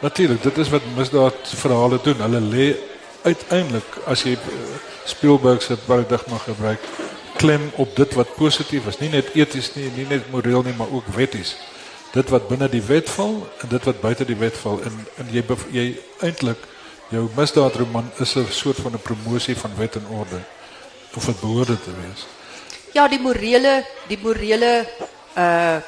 [0.00, 2.16] Natuurlik, dit is wat misdaad verhale doen.
[2.16, 2.76] Hulle lê
[3.22, 4.76] uiteindelik as jy uh,
[5.08, 6.82] Spielberg se paradigma gebruik,
[7.38, 10.90] klem op dit wat positief is, nie net eties nie, nie net moreel nie, maar
[10.92, 11.54] ook wetties.
[12.12, 15.30] Dit wat binne die wet val en dit wat buite die wet val en en
[15.32, 15.86] jy jy
[16.24, 16.60] eintlik
[17.12, 20.40] jou misdaadroman is 'n soort van 'n promosie van wet en orde
[21.14, 22.26] of dit behoort te wees.
[22.92, 24.86] Ja, die morele, die morele
[25.36, 25.78] uh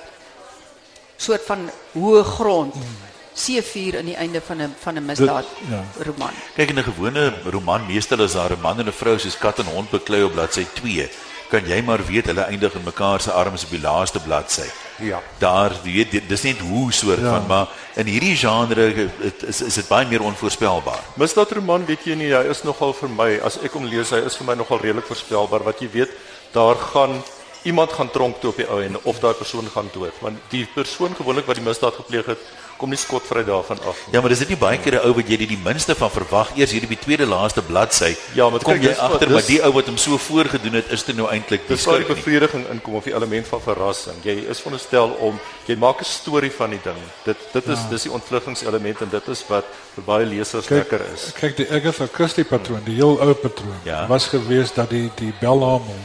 [1.16, 2.74] soort van hoë grond.
[2.74, 3.09] Hmm
[3.44, 5.84] C4 in die einde van 'n van 'n misdaad ja.
[6.06, 6.34] roman.
[6.54, 9.58] Kyk in 'n gewone roman meestal is daar 'n man en 'n vrou soos kat
[9.58, 11.10] en hond beklei op bladsy 2.
[11.48, 14.68] Kan jy maar weet hulle eindig in mekaar se arms op die laaste bladsy.
[14.98, 15.22] Ja.
[15.38, 17.30] Daar weet dis net hoe soort ja.
[17.30, 19.08] van maar in hierdie genre
[19.46, 21.02] is is dit baie meer onvoorspelbaar.
[21.14, 24.36] Misdaadroman weet jy nie, hy is nogal vir my as ek hom lees, hy is
[24.36, 26.10] vir my nogal redelik voorspelbaar wat jy weet
[26.52, 27.22] daar gaan
[27.62, 30.66] iemand gaan tronk toe op die ou en of daai persoon gaan dood want die
[30.74, 32.38] persoon gewoonlik wat die misdaad gepleeg het
[32.80, 34.14] kom nie skotvry daarvan af nie.
[34.14, 36.10] Ja, maar dis net nie baie keer 'n ou wat jy die, die minste van
[36.10, 38.14] verwag eers hier op die tweede laaste bladsy.
[38.34, 41.16] Ja, maar kom jy agter maar die ou wat hom so voorgedoen het is dit
[41.16, 44.16] nou eintlik die Dis die bevrediging inkom of die element van verrassing.
[44.24, 47.00] Jy is veronderstel om jy maak 'n storie van die ding.
[47.24, 47.88] Dit dit is ja.
[47.90, 51.32] dis die ontvluggingselement en dit is wat vir baie lesers kyk, lekker is.
[51.32, 54.06] Kyk die Agatha Christie patroon, die heel ou patroon ja.
[54.06, 56.00] was geweest dat die die belhamel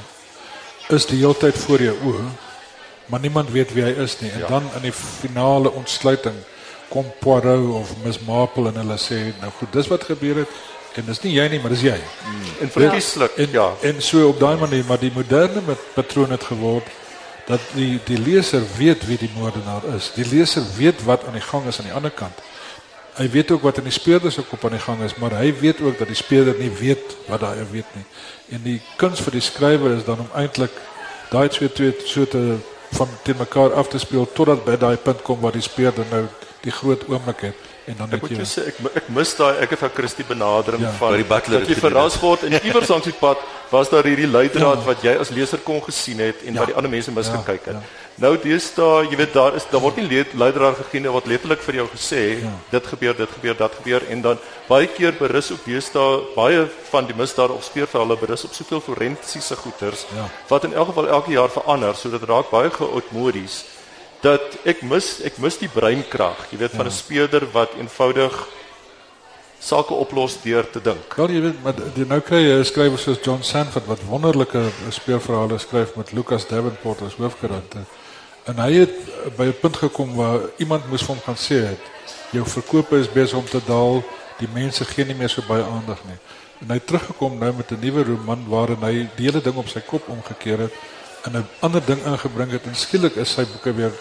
[0.90, 2.28] is die hele tyd voor jou oë
[3.06, 4.48] maar niemand weet wie hy is nie en ja.
[4.48, 6.36] dan in die finale ontsluiting
[6.90, 10.58] kom Poirot of Miss Marple en hulle sê nou goed, dis wat gebeur het
[10.96, 11.96] en dis nie jy nie, maar dis jy.
[12.24, 12.52] Hmm.
[12.64, 13.66] En verkieslik, ja.
[13.84, 16.88] En so op daai manier, maar die moderne patroon het geword
[17.50, 20.12] dat die die leser weet wie die moordenaar is.
[20.16, 22.40] Die leser weet wat aan die gang is aan die ander kant.
[23.16, 25.54] Hy weet ook wat in die speurder se kop aan die gang is, maar hy
[25.60, 28.06] weet ook dat die speurder nie weet wat daai weet nie.
[28.56, 30.76] En die kuns vir die skrywer is dan om eintlik
[31.32, 32.58] daai twee twee so te
[32.96, 36.26] van te mekaar af te speel totdat by daai punt kom waar die speurder nou
[36.66, 39.82] die groot oomblik het en dan moet jy sê ek ek mis daai ek het
[39.84, 43.18] van Christie benadering ja, van die butler dat jy verras word en iewers langs die
[43.20, 44.88] pad was daar hierdie leidraad ja.
[44.88, 46.64] wat jy as leser kon gesien het en ja.
[46.64, 47.78] wat die ander mense misgekyk het.
[47.78, 47.82] Ja.
[47.82, 48.05] Ja.
[48.16, 51.82] Nou deesdae, jy weet daar is daar word nie leidraad gegee nie wat letterlik vir
[51.82, 52.52] jou gesê ja.
[52.72, 54.38] dit gebeur, dit gebeur, dat gebeur en dan
[54.70, 59.58] baie keer berus op deesdae baie van die misdaad of speurverhale berus op soveel forensiese
[59.60, 60.30] goeters ja.
[60.48, 63.66] wat in elk geval elke jaar verander sodat dit raak baie geoudmodies
[64.24, 67.00] dat ek mis ek mis die breinkrag, jy weet van 'n ja.
[67.02, 68.48] speurder wat eenvoudig
[69.60, 71.16] sake oplos deur te dink.
[71.20, 74.72] Wel jy weet, maar die nou kry jy 'n skrywer soos John Sanford wat wonderlike
[74.90, 77.84] speurverhale skryf met Lucas Davenport as hoofkarakter.
[78.46, 78.96] En hy het
[79.38, 81.82] by 'n punt gekom waar iemand moes vir hom gaan sê het
[82.32, 84.04] jou verkope is besig om te daal,
[84.40, 86.18] die mense gee nie meer so baie aandag nie.
[86.64, 89.68] En hy het teruggekom nou met 'n nuwe roman waarin hy die hele ding op
[89.68, 90.74] sy kop omgekeer het
[91.24, 93.92] en 'n ander ding ingebring het en skielik is sy boeke weer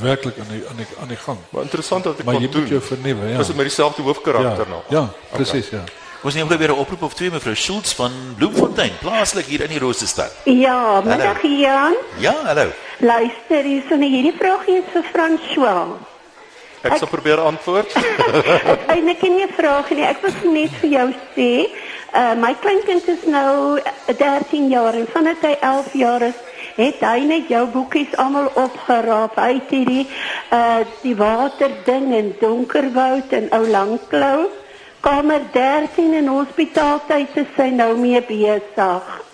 [0.00, 1.38] werklik aan die aan die aan die gang.
[1.50, 3.38] Maar interessant dat ek maar jy moet jou vernuwe, ja.
[3.38, 4.84] Is dit met dieselfde hoofkarakter ja, nog?
[4.88, 5.78] Ja, presies, okay.
[5.78, 5.84] ja.
[6.22, 9.68] Ons neem gou weer 'n oproep of twee mevrou Schultz van Bloemfontein, plaaslik hier in
[9.68, 10.32] die Roosterstad.
[10.44, 11.94] Ja, middag Jan.
[12.18, 12.70] Ja, hallo.
[12.98, 15.98] Luister, hier is 'n hierdie vraagie vir François.
[16.82, 17.92] Ek, ek sal probeer antwoord.
[19.10, 20.04] het nie 'n vraag nie.
[20.04, 21.68] Ek wil net vir jou sê,
[22.14, 23.80] uh, my kleinkind is nou
[24.16, 26.38] 13 jaar en vanaf hy 11 jaar is
[26.76, 29.36] het hy net jou boekies almal opgeraap.
[29.36, 30.06] Het hierdie
[30.52, 34.48] uh die water ding in Donkerwoud en ou Langklou.
[35.00, 39.25] Kamer 13 in hospitaaltyd is sy nou mee besig.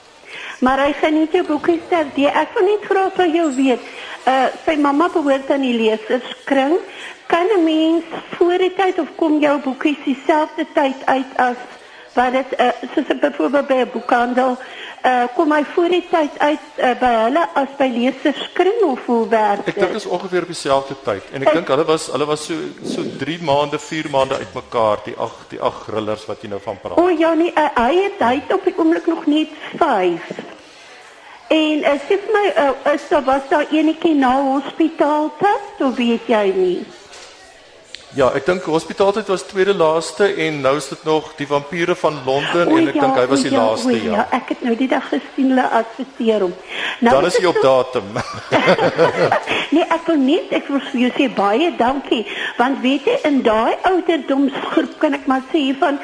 [0.62, 3.86] Maar hy geniet jou boekies ter die ek wil net graag van jou weet.
[4.30, 6.78] Uh sy mamma behoort aan die leserskring.
[7.26, 8.04] Kan 'n mens
[8.36, 11.58] voor die tyd of kom jou boekies dieselfde tyd uit as
[12.14, 14.56] wat dit uh, soos byvoorbeeld by 'n boekhandel
[15.02, 19.28] uh, kom hy voor die tyd uit uh, by hulle as by leserskring of hoe
[19.32, 19.74] werk dit?
[19.74, 22.46] Ek dink is ongeveer op dieselfde tyd en ek, ek dink hulle was hulle was
[22.46, 22.58] so
[22.94, 26.80] so 3 maande, 4 maande uitmekaar die ag die ag grillers wat jy nou van
[26.82, 27.00] praat.
[27.02, 30.51] O ja nee, uh, hy het hy het op die oomblik nog net 5.
[31.52, 35.30] En uh, sê my uh, is daar was daar enetjie na hospitaal
[35.78, 36.80] toe, weet jy nie?
[38.12, 42.18] Ja, ek dink hospitaaltyd was tweede laaste en nou is dit nog die vampiere van
[42.26, 44.16] Londen o, en ek ja, dink hy was die ja, laaste o, ja.
[44.18, 46.52] Ja, ek het nou die dag gesien hulle adverteer hom.
[47.00, 48.10] Dan is dit op so- datum.
[49.72, 52.26] Nee, ek wil net ek wil vir jou sê baie dankie
[52.58, 55.96] want weet jy in daai ouderdomsgroep kan ek maar sê van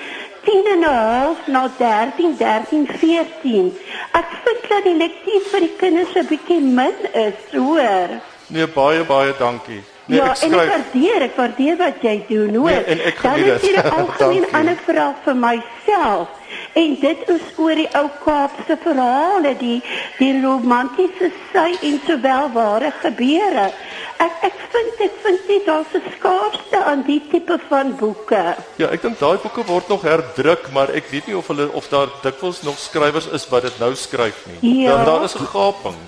[0.49, 3.69] 10 en 'n half na 13, 13, 14.
[4.13, 8.09] Ek vind dat die lektuur vir die kinders 'n bietjie min is, hoor.
[8.49, 9.83] Nee, baie baie dankie.
[10.07, 12.71] Nee, ja, ek en ek skryf waardeer, ek waardeer wat jy doen, hoor.
[12.71, 13.71] Nee, en ek Dan geniet is dit.
[13.71, 14.57] hier 'n algemeen Dankie.
[14.59, 16.29] ander verhaal vir myself.
[16.73, 19.83] En dit is oor die ou Kaapse verhale, die
[20.19, 23.71] die romantiese sy en sowel ware gebeure.
[24.19, 28.57] Ek ek vind ek vind dit daar's 'n skaarste aan die tipe van boeke.
[28.77, 31.89] Ja, ek dink daai boeke word nog herdruk, maar ek weet nie of hulle of
[31.89, 34.83] daar dikwels nog skrywers is wat dit nou skryf nie.
[34.83, 34.97] Ja.
[34.97, 35.99] Dan daar is 'n gaping.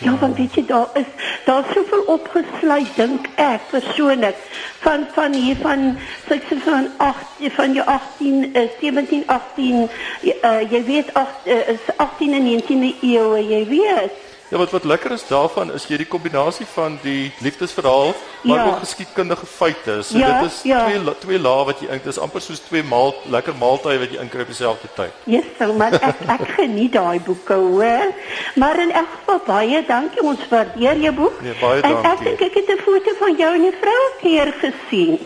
[0.00, 1.06] Ja, want weet jy daar is
[1.44, 4.36] daar soveel opgesluit dink ek persoonlik
[4.80, 9.89] van van hier van sê van 8 van jou 18 eh, 17 18
[10.22, 14.12] uh, jy weet 8 uh, is 18 en 19de eeu, jy weet.
[14.50, 18.66] Ja, wat wat lekker is daarvan is jy die kombinasie van die liefdesverhaal maar Ja.
[18.66, 20.02] ook geskiedkundige feite.
[20.02, 20.84] So Ja, dit is ja.
[20.88, 22.02] twee twee lae wat jy ink.
[22.04, 25.12] Dit is amper soos twee maal lekker maaltye wat jy inkry op dieselfde tyd.
[25.24, 28.10] Yes, so, maar ek ek geniet daai boeke hoor.
[28.56, 31.40] Maar in elk geval baie dankie ons waardeer jou boek.
[31.42, 32.24] Nee, baie En ek dankie.
[32.24, 35.18] dink ek het 'n foto van jou in die vrouekeer gesien.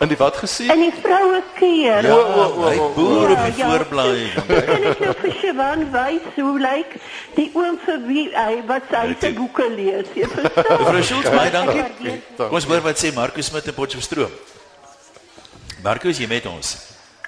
[0.00, 0.70] In die wat gesien?
[0.70, 2.04] In die vrouekeer.
[2.06, 3.70] Ja, o, o, hy o, boer op die Ja, ja.
[3.72, 4.32] voorblaai.
[4.46, 6.92] En ek nou vir Siobhan wys hoe lyk
[7.34, 10.06] die oom vir wie hy wat sy se boeke lees.
[10.14, 10.78] Jy verstaan?
[10.84, 11.82] Mevrou Schultz, baie dankie.
[11.82, 14.30] Ek Kom ons hoor wat sê Markus Smit in Potchefstroom.
[15.82, 16.76] Markus, jy met ons.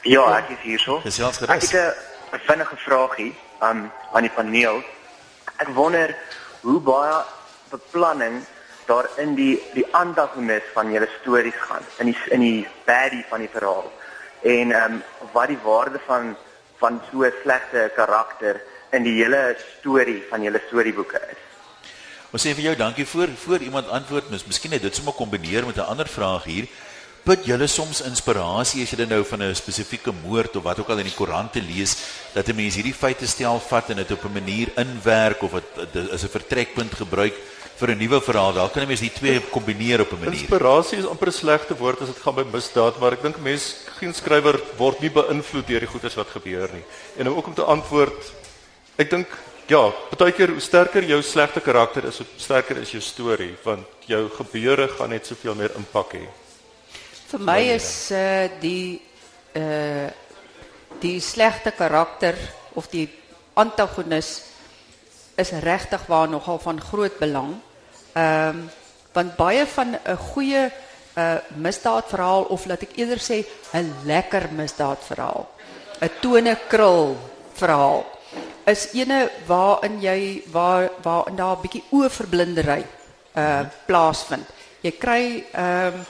[0.06, 1.00] Ja, ek is hierso.
[1.04, 1.70] Gesels Ek gerus.
[1.74, 1.96] het
[2.38, 4.82] 'n vinnige vragie aan aan die paneel.
[5.58, 6.14] Ek wonder
[6.62, 7.18] hoe baie
[7.70, 8.44] beplanning
[8.90, 13.44] daar in die die antagonis van julle stories gaan, in die in die baddie van
[13.44, 13.90] die verhaal.
[14.42, 16.36] En ehm um, wat die waarde van
[16.80, 18.60] van so 'n slegte karakter
[18.96, 21.40] in die hele storie van julle storieboeke is.
[22.30, 25.66] Ons sê vir jou dankie voor voor iemand antwoord, mis miskien net dit sommer kombineer
[25.66, 26.66] met 'n ander vraag hier.
[27.22, 30.98] Put julle soms inspirasie as jy nou van 'n spesifieke moord of wat ook al
[30.98, 31.96] in die koerante lees,
[32.32, 35.52] dat 'n mens hierdie feite stel vat en dit op 'n manier inwerk of
[35.92, 37.34] dit is 'n vertrekpunt gebruik
[37.80, 38.52] vir 'n nuwe verhaal.
[38.52, 40.40] Daar kan 'n mens die twee kombineer op 'n manier.
[40.40, 43.42] Inspirasie is amper 'n slegte woord as dit gaan by misdaad, maar ek dink 'n
[43.42, 46.84] mens geen skrywer word nie beïnvloed deur die goedes wat gebeur nie.
[47.16, 48.32] En om ook om te antwoord,
[48.96, 49.28] ek dink
[49.66, 53.86] ja, baie keer hoe sterker jou slegte karakter is, hoe sterker is jou storie, want
[54.06, 56.26] jou gebeure gaan net soveel meer impak hê.
[57.30, 59.00] Vir my is uh die
[59.54, 60.10] uh
[61.00, 62.34] die slegte karakter
[62.74, 63.08] of die
[63.54, 64.42] antagonis
[65.36, 67.54] is regtig waar nogal van groot belang.
[68.14, 68.68] Ehm
[69.12, 70.70] want baie van 'n goeie
[71.16, 73.44] uh misdaadverhaal of laat ek eerder sê
[73.74, 75.48] 'n lekker misdaadverhaal,
[76.00, 77.16] 'n tone krul
[77.54, 78.06] verhaal
[78.66, 82.84] is ene waarin jy waar waarin daar 'n bietjie oorverblindery
[83.36, 84.46] uh plaasvind.
[84.80, 86.04] Jy kry ehm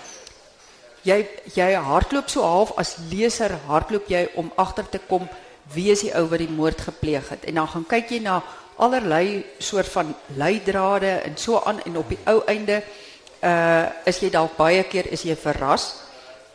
[1.03, 5.29] jy jy hardloop so half as leser hardloop jy om agter te kom
[5.75, 8.43] wie is die ou wat die moord gepleeg het en dan gaan kyk jy na
[8.81, 12.83] allerlei soort van leidrade en so aan en op die ou einde
[13.41, 15.95] uh is jy dalk baie keer is jy verras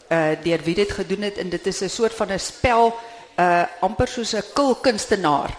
[0.10, 2.94] uh deur wie dit gedoen het en dit is 'n soort van 'n spel
[3.38, 5.58] uh amper soos 'n kulkunstenaar.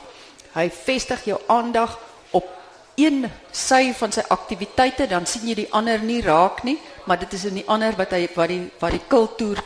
[0.55, 1.99] Hy vestig jou aandag
[2.31, 2.47] op
[2.95, 7.33] een sy van sy aktiwiteite dan sien jy die ander nie raak nie, maar dit
[7.33, 8.93] is in die ander wat hy wat die wat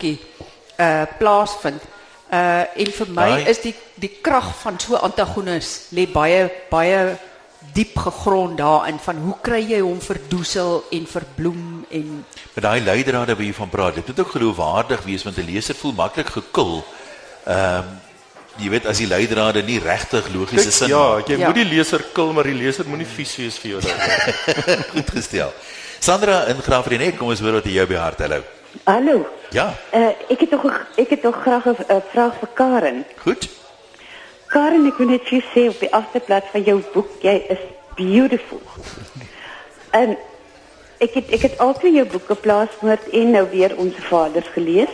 [0.01, 0.19] die.
[2.33, 7.17] Uh en vir my is die die krag van so antagonis lê baie baie
[7.75, 13.35] diep gegrond daarin van hoe kry jy hom verdoesel en verbloem en Met daai leidrade
[13.37, 16.85] wat jy van praat, dit moet ook geloofwaardig wees want 'n leser voel maklik gekil.
[17.47, 17.85] Ehm
[18.59, 21.47] jy weet as die leidrade nie regtig logiese sin ja, jy Ja.
[21.47, 23.81] moet die leser kil, maar die leser moenie vies wees vir jou
[24.93, 25.53] goed gestel.
[26.01, 28.43] Sandra in Graafrenet, kom ons hoor wat jy jou by hart hallo.
[28.85, 29.27] Hallo.
[29.51, 30.65] Ja, Uh, ek het toch
[30.97, 33.05] ek het toch graag 'n uh, vraag vir Karen.
[33.23, 33.49] goed.
[34.47, 37.59] Karen, ek wil net vir jou sê op die agterblad van jou boek, jy is
[37.97, 38.61] beautiful.
[39.91, 40.17] En
[40.99, 44.89] ek het ek het altyd jou boeke Plaasmoord en nou weer Onze Vaders gelees.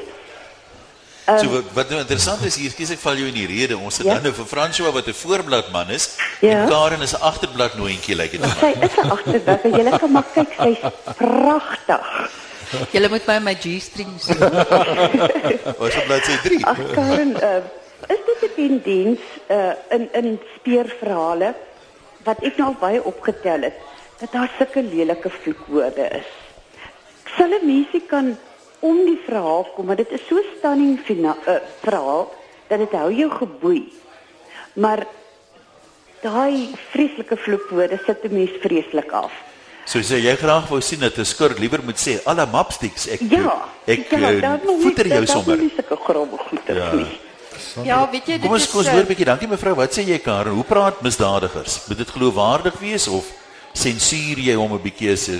[1.26, 3.78] So wat, wat nou interessant is hier, kies ek val jou in die rede.
[3.78, 4.14] Ons het Ja.
[4.14, 6.50] dan nou vir François wat 'n voorbladman is Ja.
[6.62, 8.72] en Karen is 'n agterblad nooientjie lyk dit vir my.
[8.72, 10.78] Sy is 'n agterblad en jy kan maar kyk, sy's
[11.16, 12.30] pragtig.
[12.94, 14.40] Julle moet my in my G-string sien.
[15.78, 16.64] Ons op bladsy 3.
[16.72, 17.62] Ag Karen, uh,
[18.12, 21.54] is dit 'n tendens uh, in in speurverhale
[22.26, 23.78] wat ek nou al baie opgetel het
[24.20, 26.30] dat daar sulke lelike vloekwoorde is.
[27.36, 28.36] Sal 'n mensie kan
[28.80, 32.32] om die verhaal kom, maar dit is so stunning fina- uh, verhaal
[32.68, 33.92] dat dit hou jou geboei.
[34.74, 35.06] Maar
[36.20, 39.32] daai vreeslike vloekwoorde sit 'n mens vreeslik af.
[39.86, 43.20] So sê jy graag wou sien dat 'n skurk liewer moet sê alle mapsticks ek
[43.30, 45.56] Ja, ek ja, eh, voeter jou sommer.
[45.56, 46.92] moet nie sulke grove goeders Ja.
[46.92, 47.20] nie.
[47.84, 49.24] Ja, weet jy dit Kom ons kom ons eh, hoor 'n bietjie.
[49.24, 49.74] Dankie mevrou.
[49.76, 50.52] Wat sê jy Karen?
[50.54, 51.86] Hoe praat misdadigers?
[51.88, 53.24] Moet dit geloofwaardig wees of
[53.72, 55.30] sensuur jy hom 'n bietjie as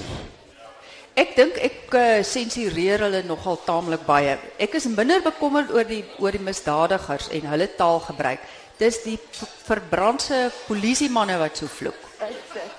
[1.17, 4.37] Ek dink ek uh, sensureer hulle nogal taamlik baie.
[4.61, 8.39] Ek is minder bekommerd oor die oor die misdadigers en hulle taalgebruik.
[8.79, 9.19] Dis die
[9.65, 11.95] verbrandse polisiemanne wat so vloek.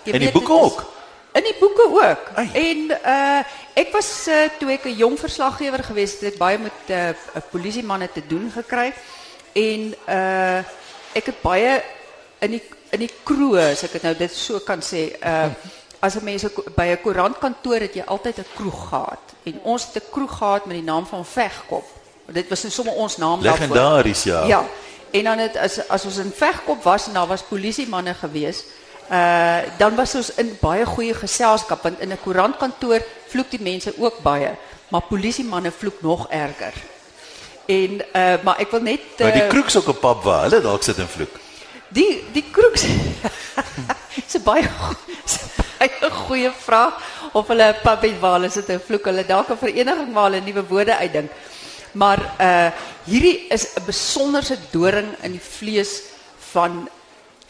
[0.06, 0.86] Jy In die boeke dit is- ook?
[1.38, 2.30] In die boeke ook.
[2.36, 2.50] Ai.
[2.54, 3.42] En uh
[3.78, 7.10] ek was uh, toe ek 'n jong verslaggewer gewees het, het ek baie met uh,
[7.52, 8.94] polisiemanne te doen gekry.
[9.54, 10.60] En uh
[11.14, 11.82] ek het baie
[12.40, 15.50] in die in die kroeg, as ek dit nou dit so kan sê, uh
[16.00, 19.24] as 'n mens 'n ko- by 'n koerantkantoor het jy altyd 'n kroeg gehad.
[19.44, 21.86] En ons het 'n kroeg gehad met die naam van Vegkop.
[22.26, 23.68] Dit was nou sommer ons naam daarvoor.
[23.68, 24.46] legendaries ja.
[24.46, 24.66] Ja.
[25.12, 28.64] En dan het as as ons in Vegkop was en daar was polisiemanne gewees,
[29.12, 33.94] uh dan was ons in baie goeie geselskap want in 'n koerantkantoor vloek die mense
[33.98, 34.56] ook baie,
[34.88, 36.74] maar polisiemanne vloek nog erger.
[37.66, 40.62] En uh maar ek wil net uh, Maar die kroeks ook 'n pap waar hulle
[40.62, 41.36] dalk sit en vloek.
[41.88, 42.84] Die die kroeks.
[44.16, 44.68] Dis 'n baie
[45.80, 46.94] baie goeie vraag
[47.34, 49.06] of hulle 'n pub het waar hulle sit en vloek.
[49.06, 51.32] Hulle dalk 'n vereniging waar hulle nuwe woorde uitdink.
[51.92, 52.70] Maar uh
[53.04, 56.02] hierdie is 'n besonderse doring in die vlees
[56.52, 56.90] van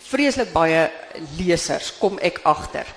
[0.07, 0.87] vreeslik baie
[1.37, 2.87] lesers kom ek agter.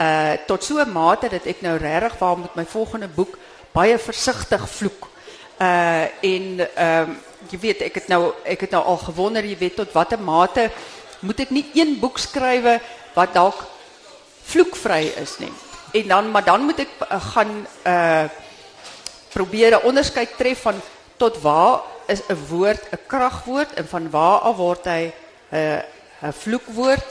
[0.00, 3.38] Uh tot so mate dat ek nou regtig waar met my volgende boek
[3.74, 5.08] baie versigtig vloek.
[5.58, 7.18] Uh en ehm
[7.60, 10.70] weet ek het nou het nou al gewonder jy weet tot watter mate
[11.20, 12.78] moet ek nie een boek skrywe
[13.14, 13.64] wat dalk
[14.44, 15.52] vloekvry is nie.
[15.92, 18.24] En dan maar dan moet ek uh, gaan uh
[19.30, 20.80] probeer 'n onderskeid van
[21.16, 25.78] tot waar is 'n woord 'n kragwoord en van waar af word uh,
[26.22, 27.08] 'n vloekwoord.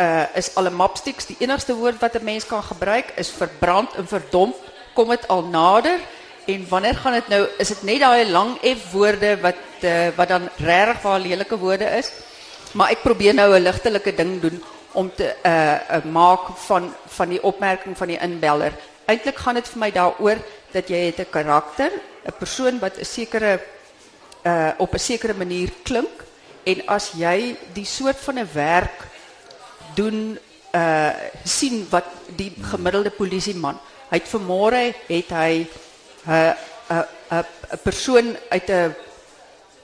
[0.00, 4.08] Uh is alle mapsticks die enigste woord wat 'n mens kan gebruik is verbrand en
[4.08, 4.56] verdomp
[4.94, 5.98] kom dit al nader
[6.46, 10.28] en wanneer gaan dit nou is dit net daai lang F woorde wat uh, wat
[10.28, 12.10] dan regtig waar lelike woorde is.
[12.72, 17.42] Maar ek probeer nou 'n ligtelike ding doen om te uh, maak van van die
[17.42, 18.72] opmerking van die inbeller.
[19.04, 20.38] Eintlik gaan dit vir my daaroor
[20.72, 21.90] dat jy het 'n karakter,
[22.26, 23.60] 'n persoon wat sekere
[24.78, 26.29] op 'n sekere manier klink
[26.64, 29.06] en as jy die soort van 'n werk
[29.94, 30.38] doen
[30.74, 31.12] uh
[31.44, 33.78] sien wat die gemiddelde polisieman.
[34.10, 35.66] Hy het vanmôre het hy
[36.26, 36.54] 'n
[36.90, 38.94] 'n 'n 'n persoon uit 'n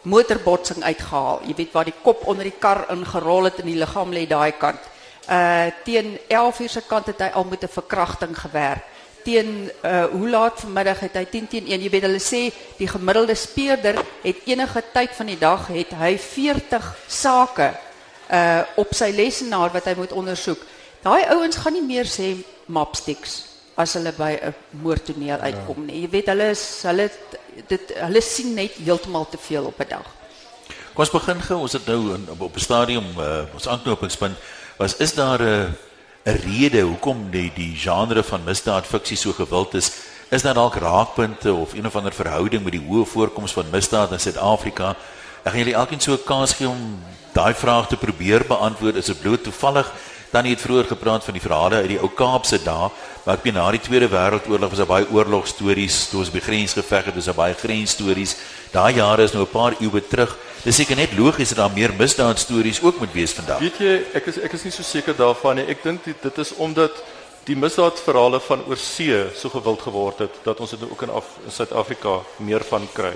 [0.02, 1.40] motorbotsing uitgehaal.
[1.46, 4.52] Jy weet waar die kop onder die kar ingerol het en die liggaam lê daai
[4.58, 4.80] kant.
[5.28, 8.84] Uh teen 11:00 se kant het hy al met 'n verkrachting gewerk.
[9.26, 11.82] Teen uh hoe laat vanmiddag het hy 10 teen 1.
[11.82, 12.42] Jy weet hulle sê
[12.78, 17.72] die gemiddelde speurder het enige tyd van die dag het hy 40 sake
[18.30, 20.62] uh op sy lesenaar wat hy moet ondersoek.
[21.02, 22.36] Daai ouens gaan nie meer sê
[22.66, 23.42] mapsticks
[23.76, 26.02] as hulle by 'n moordtoneel uitkom nie.
[26.02, 27.10] Jy weet hulle is hulle
[27.68, 30.06] dit hulle sien net heeltemal te veel op 'n dag.
[30.94, 31.58] Kom ons begin gou.
[31.60, 34.36] Ons het nou in, op 'n stadium uh, ons aanknopingspunt
[34.78, 35.74] was is daar 'n
[36.26, 39.92] 'n rede hoekom die die genre van misdaad fiksie so gewild is?
[40.28, 44.12] Is daar dalk raakpunte of een of ander verhouding met die hoë voorkoms van misdaad
[44.12, 44.96] in Suid-Afrika?
[45.44, 46.98] Ek gaan julle elkeen so 'n kans gee om
[47.32, 48.96] daai vraag te probeer beantwoord.
[48.96, 49.92] Is dit bloot toevallig?
[50.32, 52.90] Tannie het vroeër gepraat van die verhale uit die ou Kaapse dae,
[53.24, 56.72] maar ek meen na die Tweede Wêreldoorlog was daar baie oorlogstories, toe ons by grens
[56.72, 58.36] geveg het, dis daar baie grensstories.
[58.72, 60.36] Daai jare is nou 'n paar eeue terug.
[60.66, 63.60] Dis seker net logies dat daar meer misdaadstories ook moet wees vandag.
[63.62, 65.66] Weet jy, ek is ek is nie so seker daarvan nie.
[65.70, 66.96] Ek dink dit, dit is omdat
[67.46, 71.28] die misdaadverhale van oorsee so gewild geword het dat ons dit nou ook in, Af,
[71.46, 73.12] in Suid-Afrika meer van kry.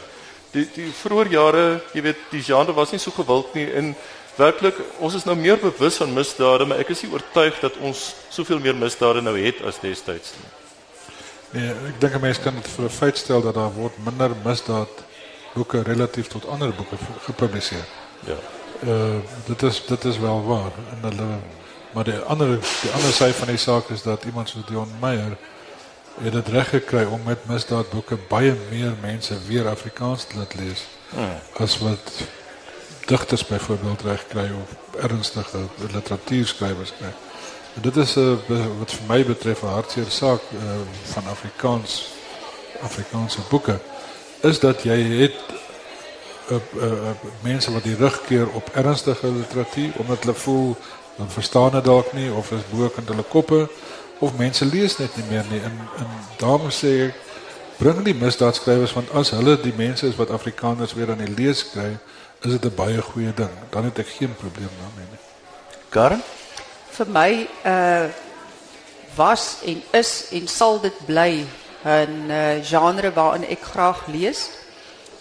[0.55, 3.91] Die die vroeë jare, jy weet, die genre was nie so gewild nie en
[4.39, 8.13] werklik ons is nou meer bewus van misdade, maar ek is nie oortuig dat ons
[8.31, 10.51] soveel meer misdade nou het as destyds nie.
[11.59, 14.39] Nee, ek dink 'n mens kan dit vir 'n feit stel dat daar word minder
[14.47, 15.10] misdaad
[15.55, 17.85] boeke relatief tot ander boeke v- gepubliseer.
[18.27, 18.37] Ja.
[18.85, 20.73] Uh dit is dit is wel waar.
[20.91, 21.29] En hulle
[21.93, 22.49] maar die ander
[22.83, 25.37] die ander sy van die saak is dat iemand soos Dion Meyer
[26.23, 30.87] het dit reg gekry om met misdaadboeke baie meer mense weer Afrikaans te laat lees
[31.11, 31.39] Hmm.
[31.59, 32.13] as wat
[33.07, 35.59] digters byvoorbeeld reg kry of ernstige
[35.93, 37.11] literatuurskrywers kry.
[37.75, 38.37] En dit is uh,
[38.79, 40.61] wat vir my betref 'n hartseer saak uh,
[41.13, 42.07] van Afrikaans
[42.83, 43.79] Afrikaanse boeke
[44.41, 45.39] is dat jy het
[46.51, 47.11] uh, uh, uh,
[47.43, 50.77] mense wat die rug keer op ernstige literatuur omdat hulle voel
[51.17, 53.69] dan verstaan dit dalk nie of is bo in hulle koppe
[54.19, 55.61] of mense lees net nie meer nie.
[55.61, 57.15] En en daarom sê ek
[57.81, 61.65] bring die misdaadskrywers want as hulle die mense is wat Afrikaners weer aan die lees
[61.73, 61.93] kry
[62.45, 63.55] is dit 'n baie goeie ding.
[63.71, 65.23] Dan het ek geen probleem daarmee nie.
[65.89, 66.23] Karen?
[66.91, 68.09] Vir my uh
[69.17, 71.45] was en is en sal dit bly
[71.85, 74.49] 'n uh, genre waarin ek graag lees.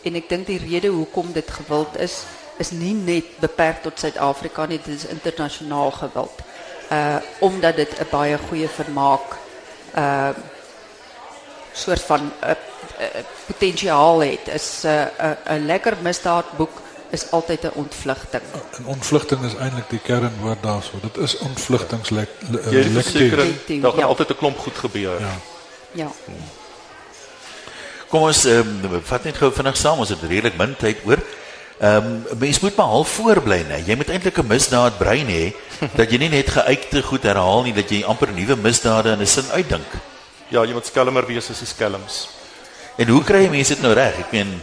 [0.01, 2.24] En ek dink die rede hoekom dit gewild is,
[2.57, 6.39] is nie net beperk tot Suid-Afrika nie, dit is internasionaal gewild.
[6.91, 9.38] Uh omdat dit 'n baie goeie vermaak
[9.95, 10.30] uh
[11.74, 14.47] soort van 'n uh, uh, potensiaal het.
[14.47, 18.41] Is 'n uh, 'n uh, lekker misdaadboek is altyd 'n ontvlugting.
[18.78, 20.91] En ontvlugting is eintlik die kernwoord daarso.
[21.01, 22.30] Dit is ontvlugtingslek
[22.70, 24.05] Jy is verseker Lektief, daar gaan ja.
[24.05, 25.20] altyd 'n klomp goed gebeur.
[25.20, 25.38] Ja.
[25.93, 26.11] Ja.
[28.09, 31.21] Kom ons ehm um, vat net gou vinnig saam, ons het redelik min tyd oor.
[31.79, 33.77] Ehm um, mens moet maar half voorbly, né?
[33.85, 35.53] Jy moet eintlik 'n misdaad brein hê
[35.99, 39.25] dat jy nie net geuite goed herhaal nie, dat jy amper nuwe misdade in 'n
[39.25, 39.87] sin uitdink.
[40.49, 42.27] Ja, jy moet skelmer wees as die skelms.
[42.97, 44.19] En hoe kry mense dit nou reg?
[44.19, 44.61] Ek meen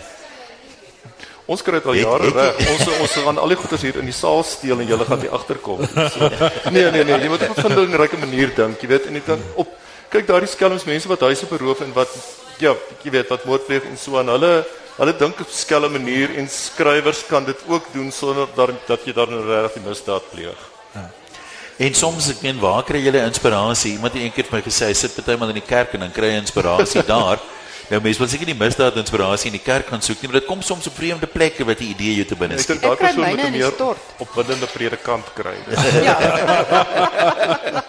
[1.46, 2.70] Ons kry dit al jare jy- reg.
[2.74, 5.30] Ons ons gaan al die goeders hier in die saal steel en julle gaan hier
[5.30, 5.78] agterkom.
[5.86, 6.28] So,
[6.74, 9.38] nee, nee, nee, jy moet op 'n vindingryke manier dink, jy weet, en jy dan
[9.54, 9.68] op
[10.10, 12.12] kyk daardie skelms mense wat huise beroof en wat
[12.58, 14.64] ja, jy weet, wat moord pleeg en so aan hulle
[14.96, 19.04] hulle dink op 'n skelm manier en skrywers kan dit ook doen sonder dat dat
[19.04, 20.56] jy dan regtig die misdaad pleeg.
[21.78, 23.92] en soms ek meen waar kry jy inspirasie?
[23.92, 26.30] Iemand het eendag vir my gesê hy sit partymal in die kerk en dan kry
[26.30, 27.38] hy inspirasie daar.
[27.90, 30.48] Nou mense wil seker nie misdaad inspirasie in die kerk gaan soek nie, maar dit
[30.48, 32.82] kom soms op vreemde plekke wat 'n idee jou te binne skiet.
[32.82, 33.98] Ek kry myne 'n in die meer stort.
[34.18, 35.56] opwindende predikant kry.
[36.08, 37.84] Ja.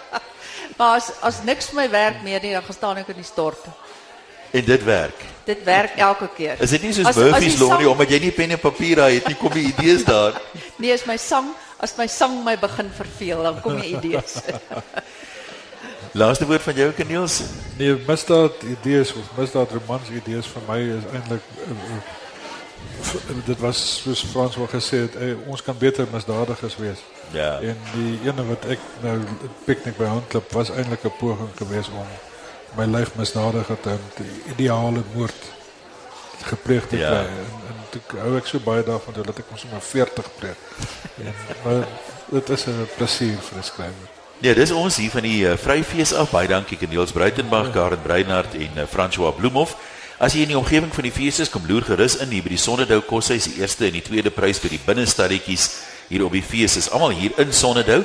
[0.78, 3.26] Maar as as niks vir my werk meer nie, dan gaan staan ek in die
[3.26, 3.64] stort.
[4.50, 5.24] En dit werk.
[5.44, 6.56] Dit werk elke keer.
[6.60, 9.02] Is dit nie soos As- Murphy's die law nie omdat jy nie pen en papier
[9.04, 10.40] het nie, kom die idees daar.
[10.80, 11.50] Nee, as my sang,
[11.82, 14.38] as my sang my begin verveel, dan kom jy idees.
[16.18, 17.42] Laaste woord van jou, Keniels.
[17.76, 21.98] Nee, misdaad idees of misdaad romans idees vir my is eintlik uh, uh,
[23.44, 26.98] dit was soos Frans wel gesê het, eh, ons kan beter misdadigers wees.
[27.30, 27.58] Ja.
[27.60, 29.18] En die ene wat ek nou
[29.64, 32.06] piknik by Handklip was eintlik 'n poging geweest om
[32.76, 35.34] my lyf misdadiger te die ideale moord
[36.42, 37.08] gepleeg te Ja.
[37.08, 37.18] kry.
[37.18, 40.56] En, en toe hou ek so baie daarvan dat ek ons sommer 40 pleeg.
[41.24, 41.86] En maar
[42.30, 44.08] dit is 'n plesier vir 'n skrywer.
[44.38, 46.30] Nee, dis ons hier van die uh, Vryfees af.
[46.30, 49.76] Baie dankie Keniels Bruitenberg, Karen Breinhardt en uh, François Bloemhof.
[50.18, 52.50] As jy in die omgewing van die fees is, kom loer gerus in hier by
[52.50, 53.44] die Sonnedou Koshuis.
[53.46, 55.68] Die eerste en die tweede prys vir die binnestadetjies
[56.08, 58.00] hier op die fees is almal hier in Sonnedou.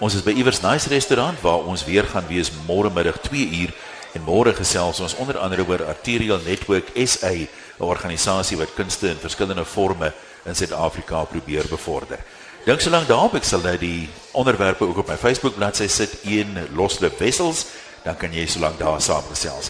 [0.00, 3.76] Ons is by Iewers Nice restaurant waar ons weer gaan wees môre middag 2 uur
[4.16, 9.20] en môre gesels ons onder andere oor Arterial Network SA, 'n organisasie wat kunste in
[9.20, 10.12] verskillende forme
[10.46, 12.18] in Suid-Afrika probeer bevorder.
[12.64, 16.24] Dink so lank daarop, ek sal nou die onderwerpe ook op my Facebook bladsy sit,
[16.24, 17.66] een loslip wessels,
[18.04, 19.68] dan kan jy so lank daar saamgesels.